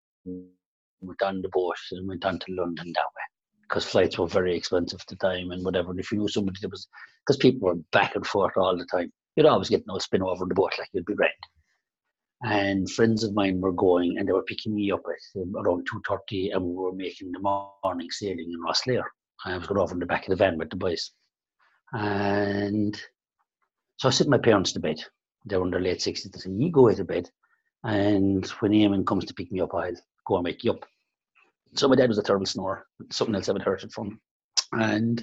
[0.99, 3.30] went on the boat and went on to London that way
[3.71, 5.91] because flights were very expensive at the time and whatever.
[5.91, 6.89] And if you knew somebody that was,
[7.25, 10.45] because people were back and forth all the time, you'd always get no spin over
[10.45, 11.31] the boat like you'd be rent.
[12.43, 15.87] And friends of mine were going and they were picking me up at um, around
[15.89, 19.05] 2.30 and we were making the morning sailing in Rosslare.
[19.45, 21.11] I was going over in the back of the van with the boys.
[21.93, 22.99] And
[23.97, 25.01] so I sent my parents to bed.
[25.45, 26.29] They were in their late 60s.
[26.29, 27.29] They said, you go to bed
[27.85, 29.93] and when Eamon comes to pick me up, I'll
[30.27, 30.85] go and wake you up.
[31.75, 32.85] So my dad was a terrible snorer.
[33.11, 34.19] Something else I've inherited it from.
[34.73, 35.21] And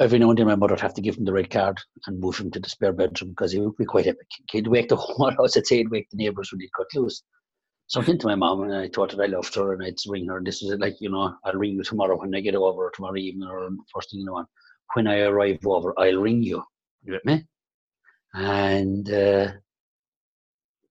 [0.00, 2.20] every now and then my mother would have to give him the red card and
[2.20, 4.26] move him to the spare bedroom because he would be quite epic.
[4.50, 5.56] He'd wake the whole house.
[5.56, 7.22] I'd say he'd wake the neighbours when he'd cut loose.
[7.86, 9.94] So I went to my mom and I thought that I loved her and I'd
[10.06, 10.36] ring her.
[10.36, 12.90] And this was like, you know, I'll ring you tomorrow when I get over, or
[12.90, 14.48] tomorrow evening, or first thing in the morning.
[14.92, 16.62] When I arrive over, I'll ring you.
[17.02, 17.46] You with me?
[18.34, 19.52] And uh,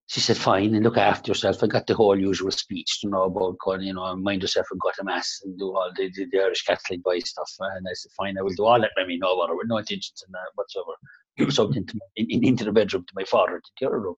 [0.07, 1.61] she said, fine, and look after yourself.
[1.61, 4.79] I got the whole usual speech, you know, about going, you know, mind yourself and
[4.79, 7.51] go to mass and do all the, the, the Irish Catholic boy stuff.
[7.59, 8.91] And I said, fine, I will do all that.
[8.95, 11.51] Let me know what, with no intentions in that whatsoever.
[11.51, 14.15] So into, in, into the bedroom to my father, to the other room.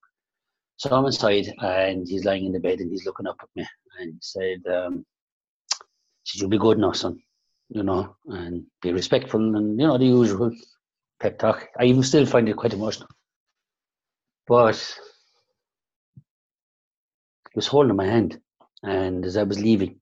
[0.78, 3.68] So I'm inside and he's lying in the bed and he's looking up at me
[4.00, 5.06] and he said, um,
[6.24, 7.20] said, you'll be good now, son,
[7.70, 10.56] you know, and be respectful and, you know, the usual
[11.20, 11.68] pep talk.
[11.80, 13.10] I even still find it quite emotional.
[14.48, 14.98] But
[17.54, 18.40] he was holding my hand,
[18.84, 20.00] and as I was leaving,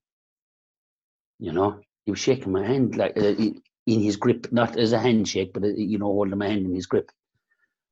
[1.40, 3.36] you know, he was shaking my hand like uh,
[3.88, 6.76] in his grip, not as a handshake, but uh, you know, holding my hand in
[6.76, 7.12] his grip.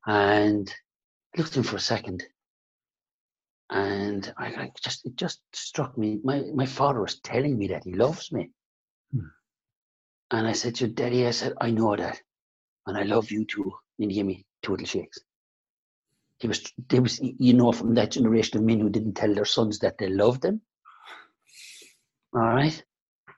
[0.08, 0.74] And
[1.36, 2.24] I looked at him for a second,
[3.70, 6.20] And I, I just it just struck me.
[6.24, 8.52] My my father was telling me that he loves me.
[9.14, 9.28] Hmm.
[10.32, 12.22] And I said to Daddy, I said, I know that.
[12.88, 13.74] And I love you too.
[14.00, 15.20] And he gave me two little shakes.
[16.38, 19.46] He was there was you know from that generation of men who didn't tell their
[19.46, 20.62] sons that they loved them.
[22.34, 22.84] All right.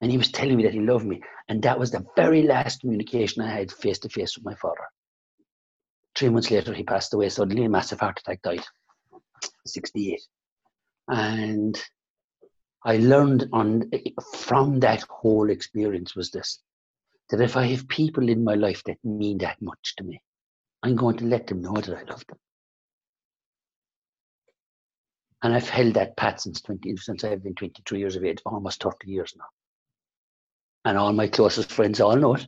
[0.01, 1.21] And he was telling me that he loved me.
[1.47, 4.85] And that was the very last communication I had face to face with my father.
[6.15, 8.63] Three months later, he passed away suddenly, a massive heart attack, died,
[9.65, 10.19] 68.
[11.07, 11.79] And
[12.83, 13.91] I learned on
[14.35, 16.59] from that whole experience was this
[17.29, 20.21] that if I have people in my life that mean that much to me,
[20.81, 22.37] I'm going to let them know that I love them.
[25.43, 28.81] And I've held that pat since 20, since I've been 23 years of age, almost
[28.81, 29.45] 30 years now
[30.87, 32.47] and all my closest friends all know it.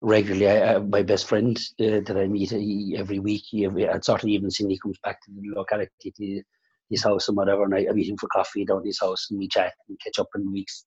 [0.00, 3.66] Regularly, I, uh, my best friend uh, that I meet he, uh, every week, he,
[3.66, 6.42] uh, every, at sort of evening, he comes back to the locality, to
[6.90, 9.38] his house and whatever, and I, I meet him for coffee down his house, and
[9.38, 10.84] we chat and catch up in weeks,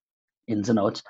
[0.47, 1.03] ins and outs.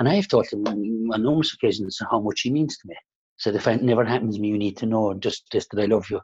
[0.00, 2.96] And I've told him on numerous occasions how much he means to me.
[3.38, 5.86] Said if it never happens to me, you need to know just just that I
[5.86, 6.20] love you.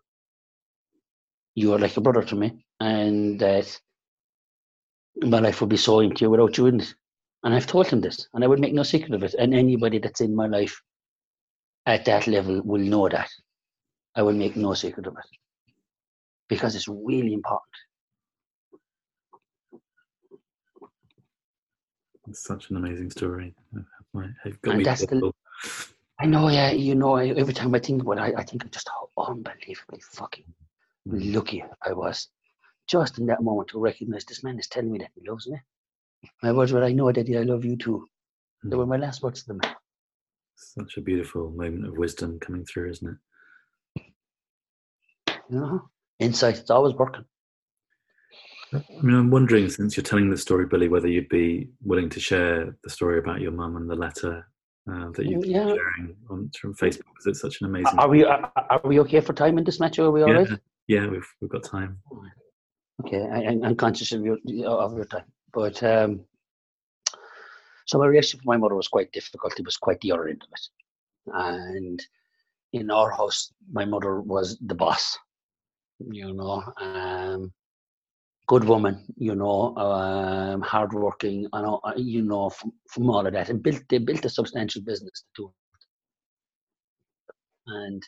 [1.56, 3.80] You are like a brother to me, and that
[5.22, 6.94] my life would be so empty without you in it.
[7.42, 9.34] And I've told him this, and I would make no secret of it.
[9.34, 10.80] And anybody that's in my life
[11.86, 13.30] at that level will know that.
[14.14, 15.38] I will make no secret of it
[16.48, 17.62] because it's really important.
[22.28, 23.54] It's such an amazing story.
[24.14, 25.32] and that's the,
[26.18, 28.70] I know, yeah, you know, every time I think about it, I, I think of
[28.70, 30.44] just how unbelievably fucking.
[31.06, 32.28] Lucky I was
[32.88, 35.60] just in that moment to recognize this man is telling me that he loves me.
[36.42, 38.06] My words were, I know, Daddy, I love you too.
[38.64, 38.70] Mm.
[38.70, 39.60] They were my last words to them.
[40.56, 43.18] Such a beautiful moment of wisdom coming through, isn't
[43.96, 44.02] it?
[45.50, 45.88] You know,
[46.18, 47.24] insight, it's always working.
[48.72, 52.20] I mean, I'm wondering, since you're telling the story, Billy, whether you'd be willing to
[52.20, 54.48] share the story about your mum and the letter
[54.90, 55.64] uh, that you've yeah.
[55.64, 57.98] been sharing on from Facebook because it's such an amazing.
[57.98, 59.98] Are we are, are we okay for time in this match?
[60.00, 60.34] Are we all yeah.
[60.38, 60.60] right?
[60.88, 61.98] Yeah, we've we've got time.
[63.04, 65.24] Okay, I, I'm conscious of your of your time.
[65.52, 66.24] But um,
[67.86, 69.58] so my relationship with my mother was quite difficult.
[69.58, 70.68] It was quite the other end of it.
[71.34, 72.02] And
[72.72, 75.16] in our house, my mother was the boss,
[75.98, 77.52] you know, um,
[78.46, 83.32] good woman, you know, um, hardworking, I know, uh, you know, from, from all of
[83.32, 85.52] that, and built they built a substantial business to too.
[87.66, 88.02] And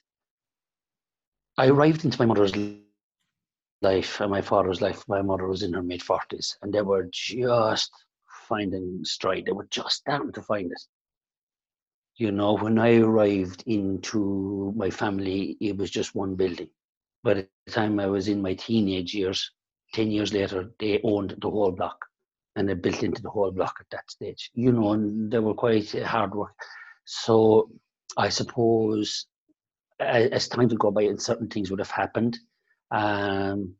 [1.58, 2.54] I arrived into my mother's
[3.82, 7.08] life and my father's life, my mother was in her mid 40s, and they were
[7.10, 7.90] just
[8.48, 9.44] finding stride.
[9.44, 10.80] They were just starting to find it.
[12.14, 16.70] You know, when I arrived into my family, it was just one building.
[17.24, 19.50] But by the time I was in my teenage years,
[19.94, 21.98] 10 years later, they owned the whole block
[22.54, 24.52] and they built into the whole block at that stage.
[24.54, 26.54] You know, and they were quite hard work.
[27.04, 27.68] So
[28.16, 29.26] I suppose
[30.00, 32.38] as time would go by and certain things would have happened,
[32.90, 33.74] um,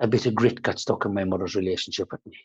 [0.00, 2.36] a bit of grit got stuck in my mother's relationship with me.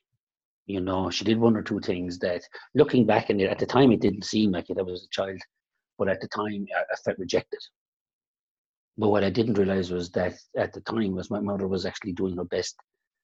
[0.66, 2.42] You know, she did one or two things that,
[2.74, 4.80] looking back in it, at the time it didn't seem like it.
[4.80, 5.40] I was a child,
[5.98, 7.60] but at the time I, I felt rejected.
[8.98, 12.14] But what I didn't realize was that at the time was my mother was actually
[12.14, 12.76] doing her best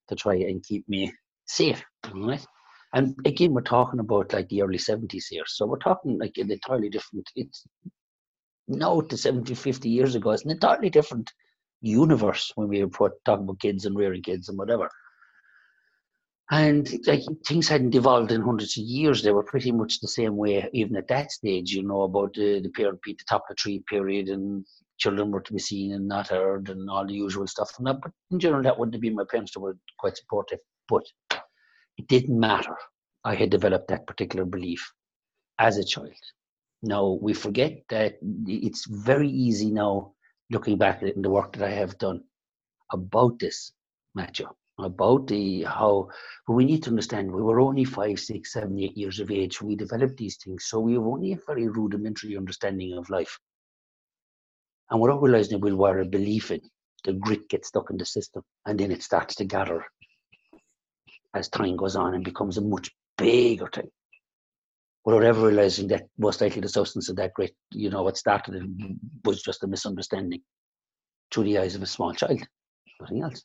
[0.10, 1.14] to try and keep me
[1.46, 1.84] safe.
[2.14, 2.46] Right?
[2.94, 5.44] And again, we're talking about like the early 70s here.
[5.46, 7.66] So we're talking like an entirely different, it's
[8.70, 11.32] no to 70, 50 years ago, it's an entirely different
[11.82, 14.90] universe when we were talking about kids and rearing kids and whatever.
[16.52, 19.22] And like things hadn't evolved in hundreds of years.
[19.22, 22.60] They were pretty much the same way, even at that stage, you know, about the,
[22.60, 24.66] the period, the top of the tree period, and
[24.98, 27.72] children were to be seen and not heard, and all the usual stuff.
[27.78, 30.60] And that, but in general, that wouldn't have been my parents that were quite supportive.
[30.88, 31.04] But
[32.00, 32.76] it didn't matter.
[33.24, 34.92] I had developed that particular belief
[35.60, 36.14] as a child.
[36.82, 40.14] Now, we forget that it's very easy now
[40.50, 42.24] looking back at the work that I have done
[42.92, 43.74] about this,
[44.16, 44.48] Matthew,
[44.80, 46.10] about the how
[46.48, 49.62] but we need to understand we were only five, six, seven, eight years of age
[49.62, 50.66] we developed these things.
[50.66, 53.38] So we have only a very rudimentary understanding of life.
[54.90, 56.62] And without realizing we'll wear a belief in,
[57.04, 59.86] the grit gets stuck in the system and then it starts to gather
[61.34, 63.92] as time goes on and becomes a much bigger thing
[65.06, 68.56] without ever realizing that most likely the substance of that great, you know, what started
[68.56, 70.42] it was just a misunderstanding
[71.32, 72.42] through the eyes of a small child,
[73.00, 73.44] nothing else.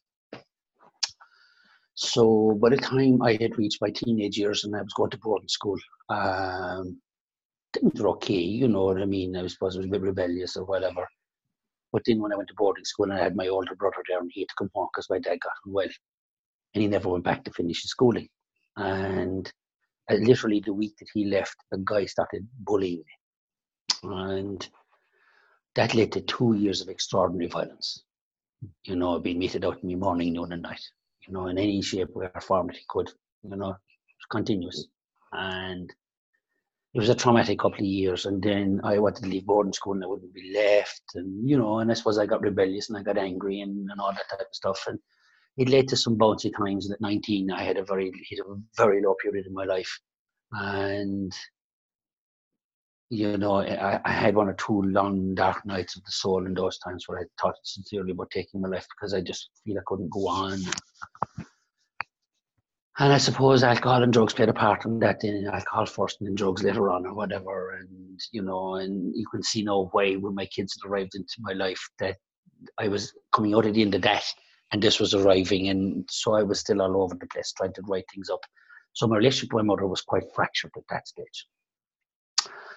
[1.95, 5.19] So by the time I had reached my teenage years and I was going to
[5.19, 5.79] boarding school,
[6.09, 7.01] um,
[7.73, 9.37] things were okay, you know what I mean.
[9.37, 11.07] I was a bit rebellious or whatever.
[11.93, 14.19] But then when I went to boarding school and I had my older brother there
[14.19, 15.89] and he had to come home because my dad got unwell
[16.75, 18.29] and he never went back to finish his schooling.
[18.77, 19.51] And
[20.11, 24.11] literally the week that he left, the guy started bullying me.
[24.11, 24.69] And
[25.75, 28.05] that led to two years of extraordinary violence.
[28.85, 30.83] You know, being meted out to me morning, noon, and night.
[31.27, 33.11] You know, in any shape or form that he could.
[33.43, 33.77] You know,
[34.31, 34.87] continuous.
[35.33, 35.93] And
[36.95, 38.27] it was a traumatic couple of years.
[38.27, 41.03] And then I wanted to leave boarding school and I wouldn't be left.
[41.15, 44.01] And, you know, and I suppose I got rebellious and I got angry and, and
[44.01, 44.85] all that type of stuff.
[44.87, 44.99] And
[45.57, 46.87] it led to some bouncy times.
[46.87, 49.91] And at 19, I had a very, hit a very low period in my life.
[50.53, 51.33] And,
[53.11, 56.55] you know, I, I had one or two long, dark nights of the soul in
[56.55, 59.83] those times where I thought sincerely about taking my life because I just feel I
[59.87, 60.59] couldn't go on.
[62.97, 65.25] And I suppose alcohol and drugs played a part in that.
[65.25, 67.77] In alcohol first, and then drugs later on, or whatever.
[67.77, 71.55] And you know, and you can see now why when my kids arrived into my
[71.55, 72.17] life that
[72.79, 74.25] I was coming out at the end of that,
[74.73, 77.83] and this was arriving, and so I was still all over the place trying to
[77.83, 78.41] write things up.
[78.93, 81.47] So my relationship with my mother was quite fractured at that stage.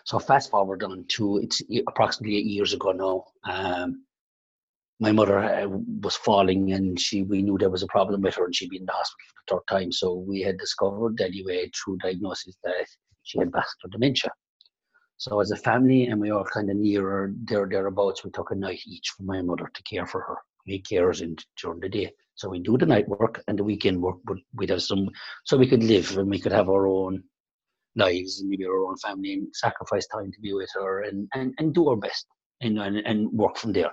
[0.05, 3.25] So fast forward on to it's approximately eight years ago now.
[3.51, 4.03] Um,
[4.99, 5.67] my mother uh,
[6.01, 8.81] was falling and she we knew there was a problem with her and she'd been
[8.81, 12.87] in the hospital for the third time so we had discovered anyway through diagnosis that
[13.23, 14.31] she had vascular dementia
[15.17, 18.51] so as a family and we all kind of near her there thereabouts we took
[18.51, 20.37] a night each for my mother to care for her
[20.67, 22.11] we carers in during the day.
[22.35, 25.09] So we do the night work and the weekend work but we'd have some
[25.45, 27.23] so we could live and we could have our own
[27.95, 31.53] lives and maybe our own family and sacrifice time to be with her and and,
[31.57, 32.27] and do our best
[32.61, 33.91] and, and, and work from there.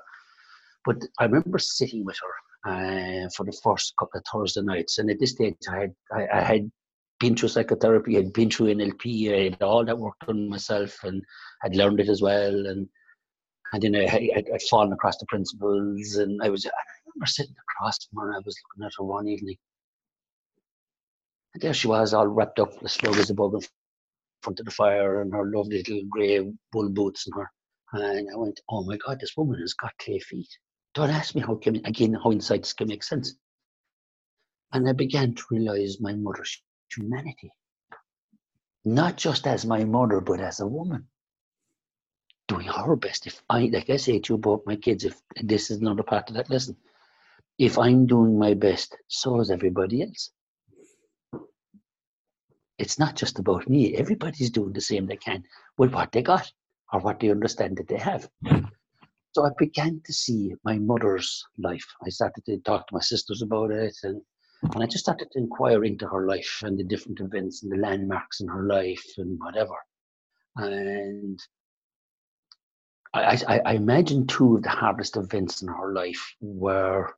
[0.84, 2.34] But I remember sitting with her
[2.70, 6.26] uh, for the first couple of Thursday nights, and at this stage, I had I,
[6.32, 6.70] I had
[7.20, 11.22] been through psychotherapy, I'd been through NLP, I had all that work on myself, and
[11.64, 12.88] I'd learned it as well, and
[13.72, 16.70] and then I, I, I'd fallen across the principles, and I was I
[17.06, 19.56] remember sitting across from her, and I was looking at her one evening,
[21.54, 23.60] and there she was, all wrapped up as slow as a bug in
[24.42, 26.40] front of the fire, and her lovely little grey
[26.72, 27.50] wool boots and her.
[27.92, 30.48] And I went, oh my God, this woman has got clay feet.
[30.94, 33.34] Don't ask me how can again hindsight can make sense.
[34.72, 36.60] And I began to realize my mother's
[36.94, 37.52] humanity.
[38.84, 41.06] Not just as my mother, but as a woman.
[42.46, 43.26] Doing our best.
[43.26, 46.36] If I like I say to both my kids, if this is another part of
[46.36, 46.76] that lesson,
[47.58, 50.30] if I'm doing my best, so is everybody else.
[52.78, 53.96] It's not just about me.
[53.96, 55.44] Everybody's doing the same they can
[55.78, 56.52] with what they got
[56.92, 58.28] or what they understand that they have.
[59.32, 61.86] So I began to see my mother's life.
[62.04, 64.20] I started to talk to my sisters about it, and,
[64.62, 67.76] and I just started to inquire into her life and the different events and the
[67.76, 69.74] landmarks in her life and whatever.
[70.56, 71.38] And
[73.14, 77.14] I, I, I imagine two of the hardest events in her life were,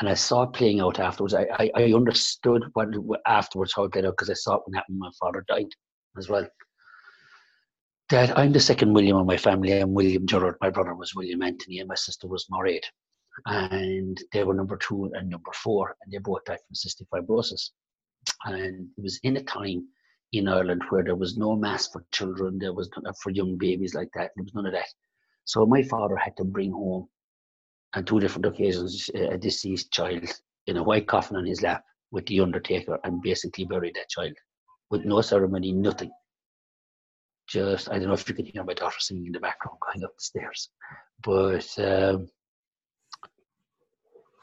[0.00, 1.34] and I saw it playing out afterwards.
[1.34, 2.88] I, I, I understood what
[3.26, 5.68] afterwards how it played out because I saw it when, when my father died
[6.18, 6.46] as well
[8.08, 9.72] that I'm the second William in my family.
[9.72, 10.56] I'm William Gerard.
[10.60, 12.84] My brother was William Anthony, and my sister was Mairead.
[13.46, 17.70] And they were number two and number four, and they both died from cystic fibrosis.
[18.44, 19.88] And it was in a time
[20.32, 23.94] in Ireland where there was no mass for children, there was none for young babies
[23.94, 24.30] like that.
[24.36, 24.86] There was none of that.
[25.46, 27.08] So my father had to bring home,
[27.94, 30.24] on two different occasions, a deceased child
[30.66, 34.34] in a white coffin on his lap with the undertaker and basically bury that child
[34.90, 36.10] with no ceremony, nothing
[37.46, 40.04] just I don't know if you can hear my daughter singing in the background going
[40.04, 40.70] up the stairs,
[41.22, 42.28] but um,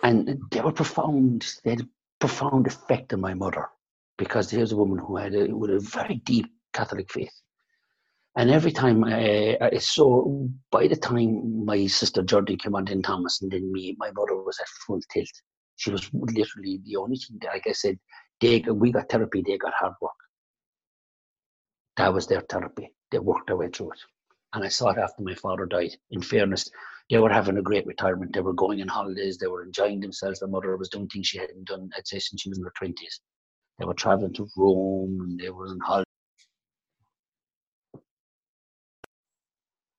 [0.02, 1.46] and they were profound.
[1.64, 1.90] They had a
[2.20, 3.68] profound effect on my mother
[4.18, 7.34] because here's a woman who had a, with a very deep Catholic faith.
[8.36, 12.86] And every time, uh, I, I, so by the time my sister Jordan came on,
[12.86, 15.30] then Thomas, and then me, my mother was at full tilt.
[15.76, 17.38] She was literally the only thing.
[17.42, 18.00] That, like I said,
[18.42, 20.14] they we got therapy, they got hard work
[21.98, 22.92] that was their therapy.
[23.12, 24.00] They worked their way through it.
[24.54, 25.96] And I saw it after my father died.
[26.12, 26.70] In fairness,
[27.10, 28.34] they were having a great retirement.
[28.34, 29.38] They were going on holidays.
[29.38, 30.40] They were enjoying themselves.
[30.40, 32.74] Their mother was doing things she hadn't done, I'd say, since she was in her
[32.82, 33.20] 20s.
[33.80, 36.10] They were traveling to Rome and they were on holiday.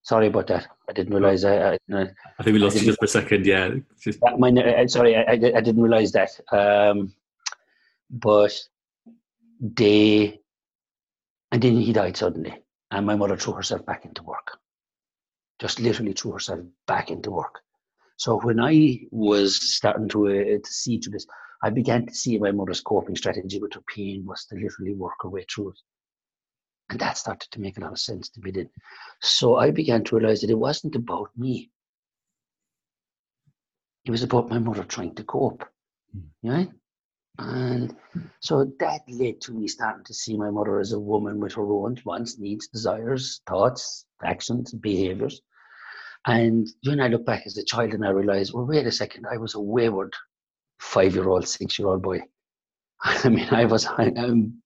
[0.05, 0.69] Sorry about that.
[0.89, 1.45] I didn't realize.
[1.45, 3.47] I, I, I think we lost you just for a second.
[3.47, 3.75] Yeah.
[4.01, 4.21] Just...
[4.39, 6.31] My, uh, sorry, I, I, didn't realize that.
[6.53, 7.15] Um,
[8.11, 8.53] but
[9.61, 10.41] they
[11.55, 12.53] and then he died suddenly.
[12.91, 14.59] And my mother threw herself back into work.
[15.61, 17.61] Just literally threw herself back into work.
[18.17, 21.27] So when I was starting to, uh, to see through this,
[21.63, 25.15] I began to see my mother's coping strategy with her pain was to literally work
[25.23, 25.79] her way through it.
[26.91, 28.68] And that started to make a lot of sense to me then.
[29.22, 31.70] So I began to realize that it wasn't about me.
[34.05, 35.64] it was about my mother trying to cope.
[36.14, 36.22] Mm.
[36.43, 36.68] Right?
[37.39, 37.97] And
[38.41, 41.64] so that led to me starting to see my mother as a woman with her
[41.64, 45.41] own wants, needs, desires, thoughts, actions, behaviors.
[46.26, 49.26] And when I look back as a child and I realize, well, wait a second,
[49.30, 50.14] I was a wayward
[50.78, 52.20] five year old, six year old boy.
[53.03, 54.62] I mean, I was I, am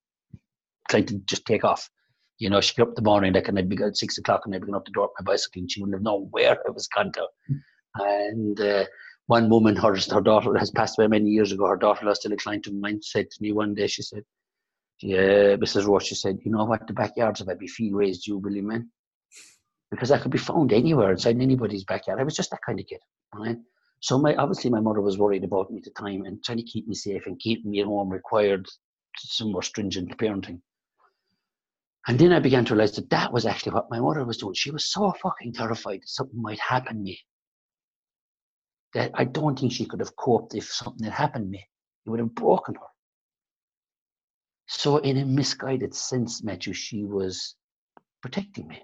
[0.91, 1.89] trying to just take off.
[2.39, 4.55] You know, she'd get up the morning, like, and I'd be at six o'clock and
[4.55, 6.59] I'd be going up the door with my bicycle and she wouldn't have known where
[6.67, 7.27] I was gone to.
[7.97, 8.85] And uh,
[9.27, 12.37] one woman, her, her daughter has passed away many years ago, her daughter lost a
[12.37, 14.23] client of mine, said to me one day, she said,
[15.01, 15.87] yeah, Mrs.
[15.87, 18.91] Roche, she said, you know what, the backyards of Abbeyfeale raised jubilee men.
[19.91, 22.21] Because I could be found anywhere inside anybody's backyard.
[22.21, 23.01] I was just that kind of kid,
[23.35, 23.57] right?
[24.01, 26.65] So my obviously my mother was worried about me at the time and trying to
[26.65, 28.67] keep me safe and keep me at home required
[29.17, 30.61] some more stringent parenting.
[32.07, 34.55] And then I began to realize that that was actually what my mother was doing.
[34.55, 37.21] She was so fucking terrified that something might happen to me
[38.95, 41.67] that I don't think she could have coped if something had happened to me.
[42.07, 42.87] It would have broken her.
[44.67, 47.57] So, in a misguided sense, Matthew, she was
[48.23, 48.83] protecting me.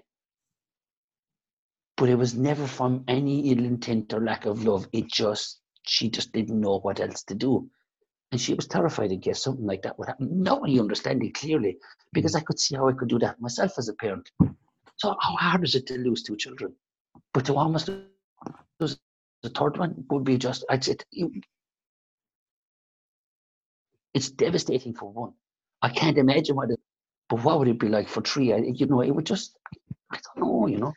[1.97, 4.87] But it was never from any ill intent or lack of love.
[4.91, 7.69] It just, she just didn't know what else to do.
[8.31, 10.43] And she was terrified in case something like that would happen.
[10.43, 11.77] Now I understand it clearly
[12.11, 14.29] because I could see how I could do that myself as a parent.
[14.97, 16.73] So, how hard is it to lose two children?
[17.33, 17.89] But to almost
[18.79, 18.97] lose
[19.43, 20.95] the third one would be just, I'd say,
[24.13, 25.33] it's devastating for one.
[25.81, 26.79] I can't imagine what it,
[27.29, 28.53] but what would it be like for three?
[28.53, 29.55] I, you know, it would just,
[30.11, 30.93] I don't know, you know.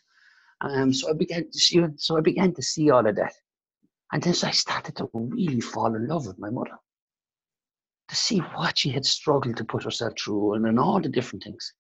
[0.61, 3.33] Um, so I began to see, so I began to see all of that,
[4.13, 6.79] and then so I started to really fall in love with my mother,
[8.09, 11.45] to see what she had struggled to put herself through, and, and all the different
[11.45, 11.73] things.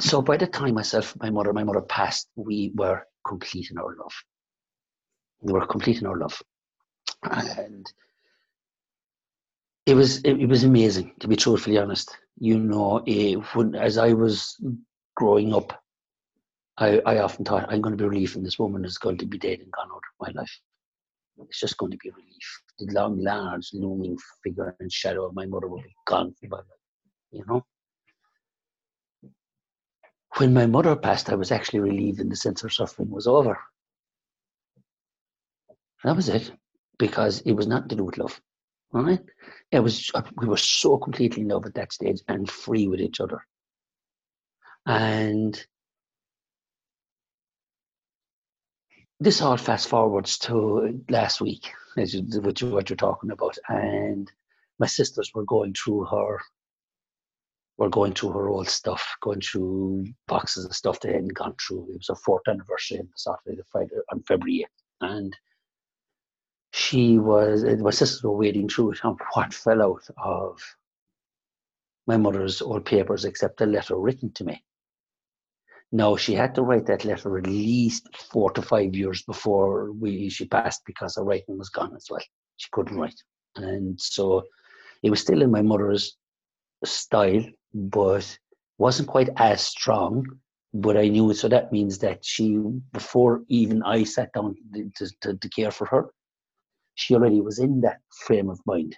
[0.00, 3.94] So by the time myself, my mother, my mother passed, we were complete in our
[3.96, 4.12] love
[5.42, 6.40] we were complete in our love.
[7.24, 7.92] And
[9.86, 12.16] it was it, it was amazing to be truthfully honest.
[12.38, 14.56] You know, it, when, as I was
[15.16, 15.82] growing up,
[16.78, 19.26] I, I often thought I'm going to be relieved and this woman is going to
[19.26, 20.58] be dead and gone out of my life.
[21.48, 22.62] It's just going to be relief.
[22.78, 26.34] The long, large, looming figure and shadow of my mother will be gone.
[27.30, 27.64] You know.
[30.36, 33.58] When my mother passed, I was actually relieved in the sense her suffering was over.
[36.04, 36.50] That was it,
[36.98, 38.40] because it was not to do with love.
[38.94, 39.20] Right,
[39.70, 43.20] it was we were so completely in love at that stage and free with each
[43.20, 43.42] other,
[44.84, 45.66] and
[49.22, 53.56] this all fast forwards to last week, as you, what, you, what you're talking about,
[53.68, 54.30] and
[54.78, 56.40] my sisters were going through her
[57.78, 61.86] were going through her old stuff, going through boxes of stuff they hadn't gone through.
[61.90, 64.66] It was her fourth anniversary on Saturday, the Friday, on February
[65.00, 65.08] 8th.
[65.10, 65.36] And
[66.72, 70.60] she was, my sisters were wading through it, and what fell out of
[72.06, 74.62] my mother's old papers except a letter written to me.
[75.92, 80.30] Now she had to write that letter at least four to five years before we
[80.30, 82.22] she passed because her writing was gone as well.
[82.56, 83.20] She couldn't write,
[83.56, 84.44] and so
[85.02, 86.16] it was still in my mother's
[86.84, 88.38] style, but
[88.78, 90.24] wasn't quite as strong.
[90.74, 92.56] But I knew it, so that means that she,
[92.92, 94.56] before even I sat down
[94.96, 96.06] to, to, to care for her,
[96.94, 98.96] she already was in that frame of mind.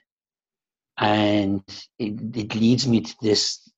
[0.96, 1.62] And
[1.98, 3.68] it, it leads me to this,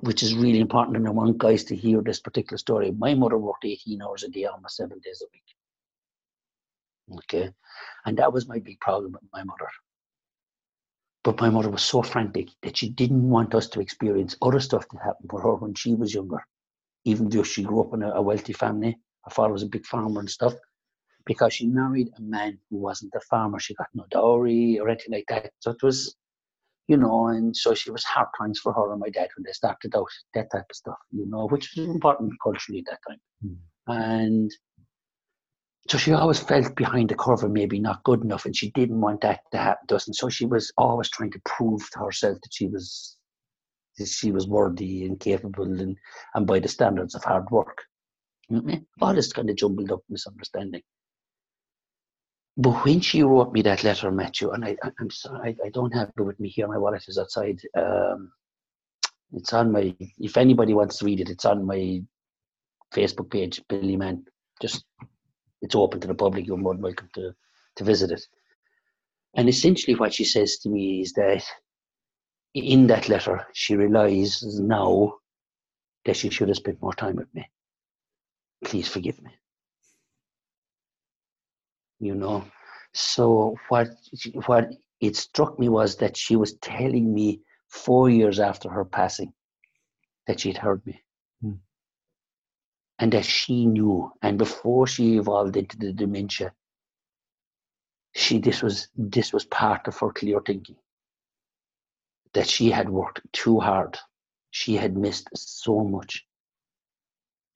[0.00, 0.96] which is really important.
[0.96, 2.90] And I want guys to hear this particular story.
[2.92, 7.20] My mother worked 18 hours a day, almost seven days a week.
[7.20, 7.50] Okay.
[8.06, 9.68] And that was my big problem with my mother.
[11.24, 14.86] But my mother was so frantic that she didn't want us to experience other stuff
[14.88, 16.46] that happened for her when she was younger.
[17.04, 20.20] Even though she grew up in a, wealthy family, her father was a big farmer
[20.20, 20.54] and stuff
[21.26, 23.58] because she married a man who wasn't a farmer.
[23.58, 25.52] She got no dowry or anything like that.
[25.58, 26.16] So it was,
[26.88, 29.52] you know, and so she was hard times for her and my dad when they
[29.52, 33.20] started out, that type of stuff, you know, which was important culturally at that time.
[33.44, 33.56] Mm.
[33.88, 34.50] And
[35.88, 39.00] so she always felt behind the curve and maybe not good enough, and she didn't
[39.00, 40.06] want that to happen to us.
[40.06, 43.16] And so she was always trying to prove to herself that she was
[43.98, 45.96] that she was worthy and capable and,
[46.34, 47.82] and by the standards of hard work.
[49.00, 50.82] All this kind of jumbled up misunderstanding.
[52.60, 55.94] But when she wrote me that letter, Matthew, and I, I'm sorry, I, I don't
[55.94, 56.66] have it with me here.
[56.66, 57.60] My wallet is outside.
[57.76, 58.32] Um,
[59.32, 59.94] it's on my.
[60.18, 62.02] If anybody wants to read it, it's on my
[62.92, 64.24] Facebook page, Billy Man.
[64.60, 64.84] Just
[65.62, 66.48] it's open to the public.
[66.48, 67.32] You're more than welcome to
[67.76, 68.26] to visit it.
[69.36, 71.44] And essentially, what she says to me is that
[72.54, 75.14] in that letter, she realizes now
[76.06, 77.48] that she should have spent more time with me.
[78.64, 79.30] Please forgive me
[82.00, 82.44] you know.
[82.92, 83.88] So what
[84.46, 84.70] what
[85.00, 89.32] it struck me was that she was telling me four years after her passing
[90.26, 91.02] that she'd heard me.
[91.42, 91.52] Hmm.
[92.98, 96.52] And that she knew, and before she evolved into the dementia,
[98.14, 100.76] she this was this was part of her clear thinking.
[102.34, 103.96] That she had worked too hard.
[104.50, 106.24] She had missed so much.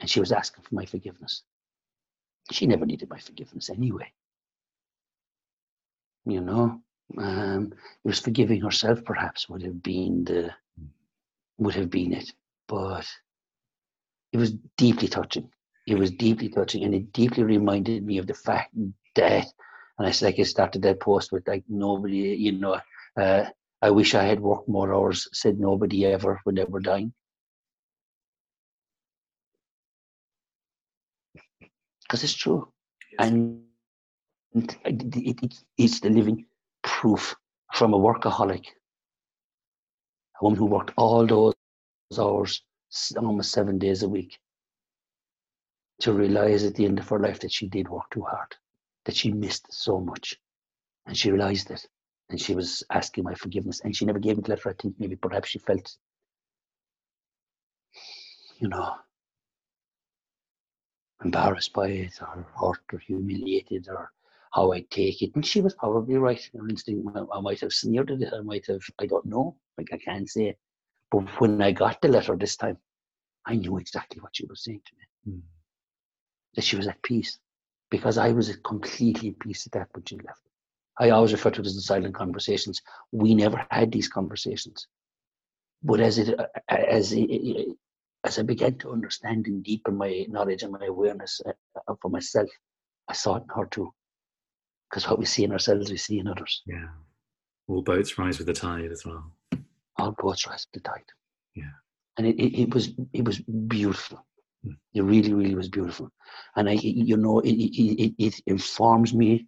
[0.00, 1.42] And she was asking for my forgiveness.
[2.50, 4.12] She never needed my forgiveness anyway.
[6.24, 6.80] You know,
[7.18, 9.04] um, it was forgiving herself.
[9.04, 10.50] Perhaps would have been the
[11.58, 12.32] would have been it,
[12.68, 13.06] but
[14.32, 15.50] it was deeply touching.
[15.86, 18.74] It was deeply touching, and it deeply reminded me of the fact
[19.16, 19.46] that.
[19.98, 22.80] And I said, like I started that post with like nobody, you know,
[23.20, 23.44] uh,
[23.82, 25.28] I wish I had worked more hours.
[25.32, 27.12] Said nobody ever when they were dying.
[32.02, 32.72] Because it's true,
[33.18, 33.64] and
[34.54, 36.46] it, it, it's the living
[36.82, 37.34] proof
[37.72, 38.66] from a workaholic,
[40.40, 41.54] a woman who worked all those
[42.18, 42.62] hours,
[43.16, 44.38] almost seven days a week,
[46.00, 48.54] to realize at the end of her life that she did work too hard,
[49.04, 50.38] that she missed so much.
[51.06, 51.86] And she realized it.
[52.28, 53.80] And she was asking my forgiveness.
[53.80, 54.70] And she never gave me the letter.
[54.70, 55.96] I think maybe perhaps she felt,
[58.58, 58.94] you know,
[61.24, 64.12] embarrassed by it or hurt or humiliated or
[64.52, 65.34] how I take it.
[65.34, 66.50] And she was probably right.
[66.54, 68.32] Her instinct, I might have sneered at it.
[68.34, 69.56] I might have, I don't know.
[69.78, 70.56] Like I can't say.
[71.10, 72.78] But when I got the letter this time,
[73.46, 75.34] I knew exactly what she was saying to me.
[75.34, 75.42] Mm.
[76.54, 77.38] That she was at peace.
[77.90, 80.40] Because I was completely at peace at that when she left.
[80.98, 82.80] I always refer to it as the silent conversations.
[83.10, 84.86] We never had these conversations.
[85.82, 86.38] But as it
[86.68, 87.76] as it,
[88.24, 92.48] as I began to understand and deepen my knowledge and my awareness uh, for myself,
[93.08, 93.92] I saw it in her too
[94.92, 96.62] because what we see in ourselves, we see in others.
[96.66, 96.88] Yeah.
[97.66, 99.32] All boats rise with the tide as well.
[99.96, 101.04] All boats rise with the tide.
[101.54, 101.70] Yeah.
[102.18, 104.26] And it, it, it was it was beautiful.
[104.66, 104.76] Mm.
[104.92, 106.10] It really, really was beautiful.
[106.56, 109.46] And I, you know, it, it, it informs me,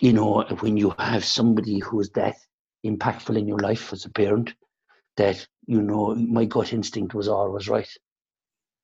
[0.00, 2.34] you know, when you have somebody who is that
[2.84, 4.54] impactful in your life as a parent,
[5.18, 7.88] that, you know, my gut instinct was always right.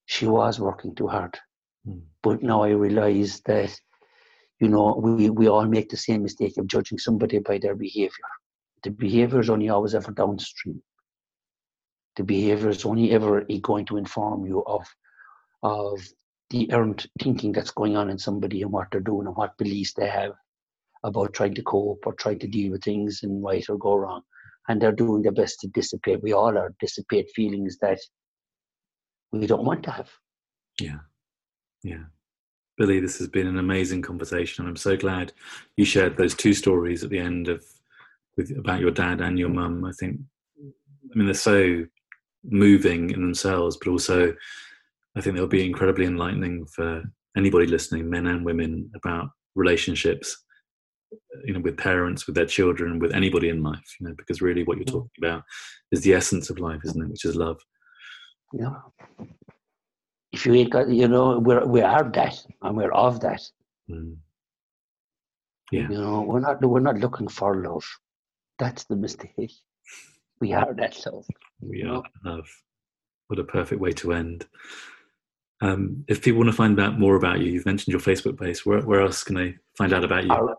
[0.06, 1.36] She was working too hard.
[1.84, 2.02] Mm.
[2.22, 3.76] But now I realize that
[4.60, 8.28] you know, we, we all make the same mistake of judging somebody by their behavior.
[8.82, 10.82] The behavior is only always ever downstream.
[12.16, 14.86] The behavior is only ever going to inform you of,
[15.62, 16.00] of
[16.50, 19.94] the errant thinking that's going on in somebody and what they're doing and what beliefs
[19.94, 20.32] they have
[21.04, 24.22] about trying to cope or trying to deal with things and right or go wrong.
[24.68, 26.22] And they're doing their best to dissipate.
[26.22, 28.00] We all are dissipate feelings that
[29.32, 30.10] we don't want to have.
[30.80, 30.98] Yeah.
[31.82, 32.04] Yeah.
[32.78, 34.62] Billy, this has been an amazing conversation.
[34.62, 35.32] and I'm so glad
[35.76, 37.64] you shared those two stories at the end of
[38.36, 39.84] with about your dad and your mum.
[39.84, 40.20] I think,
[40.60, 41.84] I mean, they're so
[42.44, 44.32] moving in themselves, but also
[45.16, 47.02] I think they'll be incredibly enlightening for
[47.36, 50.44] anybody listening, men and women, about relationships,
[51.44, 53.96] you know, with parents, with their children, with anybody in life.
[53.98, 55.42] You know, because really, what you're talking about
[55.90, 57.10] is the essence of life, isn't it?
[57.10, 57.58] Which is love.
[58.52, 58.70] Yeah
[60.38, 63.42] if you ain't got, you know, we're we are that and we're of that.
[63.90, 64.18] Mm.
[65.72, 65.88] Yeah.
[65.90, 67.84] You know, we're not we're not looking for love.
[68.58, 69.52] That's the mistake.
[70.40, 71.26] We are that love.
[71.60, 72.48] We are love.
[73.26, 74.46] What a perfect way to end.
[75.60, 78.64] Um, if people want to find out more about you, you've mentioned your Facebook page.
[78.64, 80.30] Where, where else can they find out about you?
[80.30, 80.56] Our,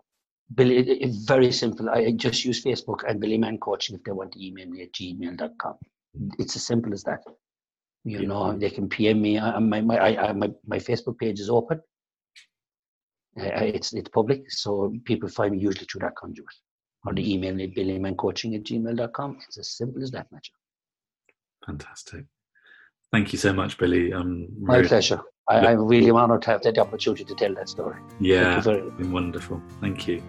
[0.54, 1.88] Billy, very simple.
[1.88, 4.92] I just use Facebook and Billy Man Coaching if they want to email me at
[4.92, 5.76] gmail.com.
[6.38, 7.22] It's as simple as that.
[8.04, 9.38] You know, they can PM me.
[9.38, 11.80] I, my my I, my my Facebook page is open.
[13.36, 16.46] it's it's public, so people find me usually through that conduit.
[17.06, 19.38] Or the email me billymancoaching at gmail.com.
[19.46, 20.52] It's as simple as that, Matthew.
[21.66, 22.24] Fantastic.
[23.12, 24.12] Thank you so much, Billy.
[24.12, 25.20] Um, My really, pleasure.
[25.48, 28.00] I, am really honored to have that opportunity to tell that story.
[28.20, 29.60] Yeah, it's been wonderful.
[29.80, 30.22] Thank you.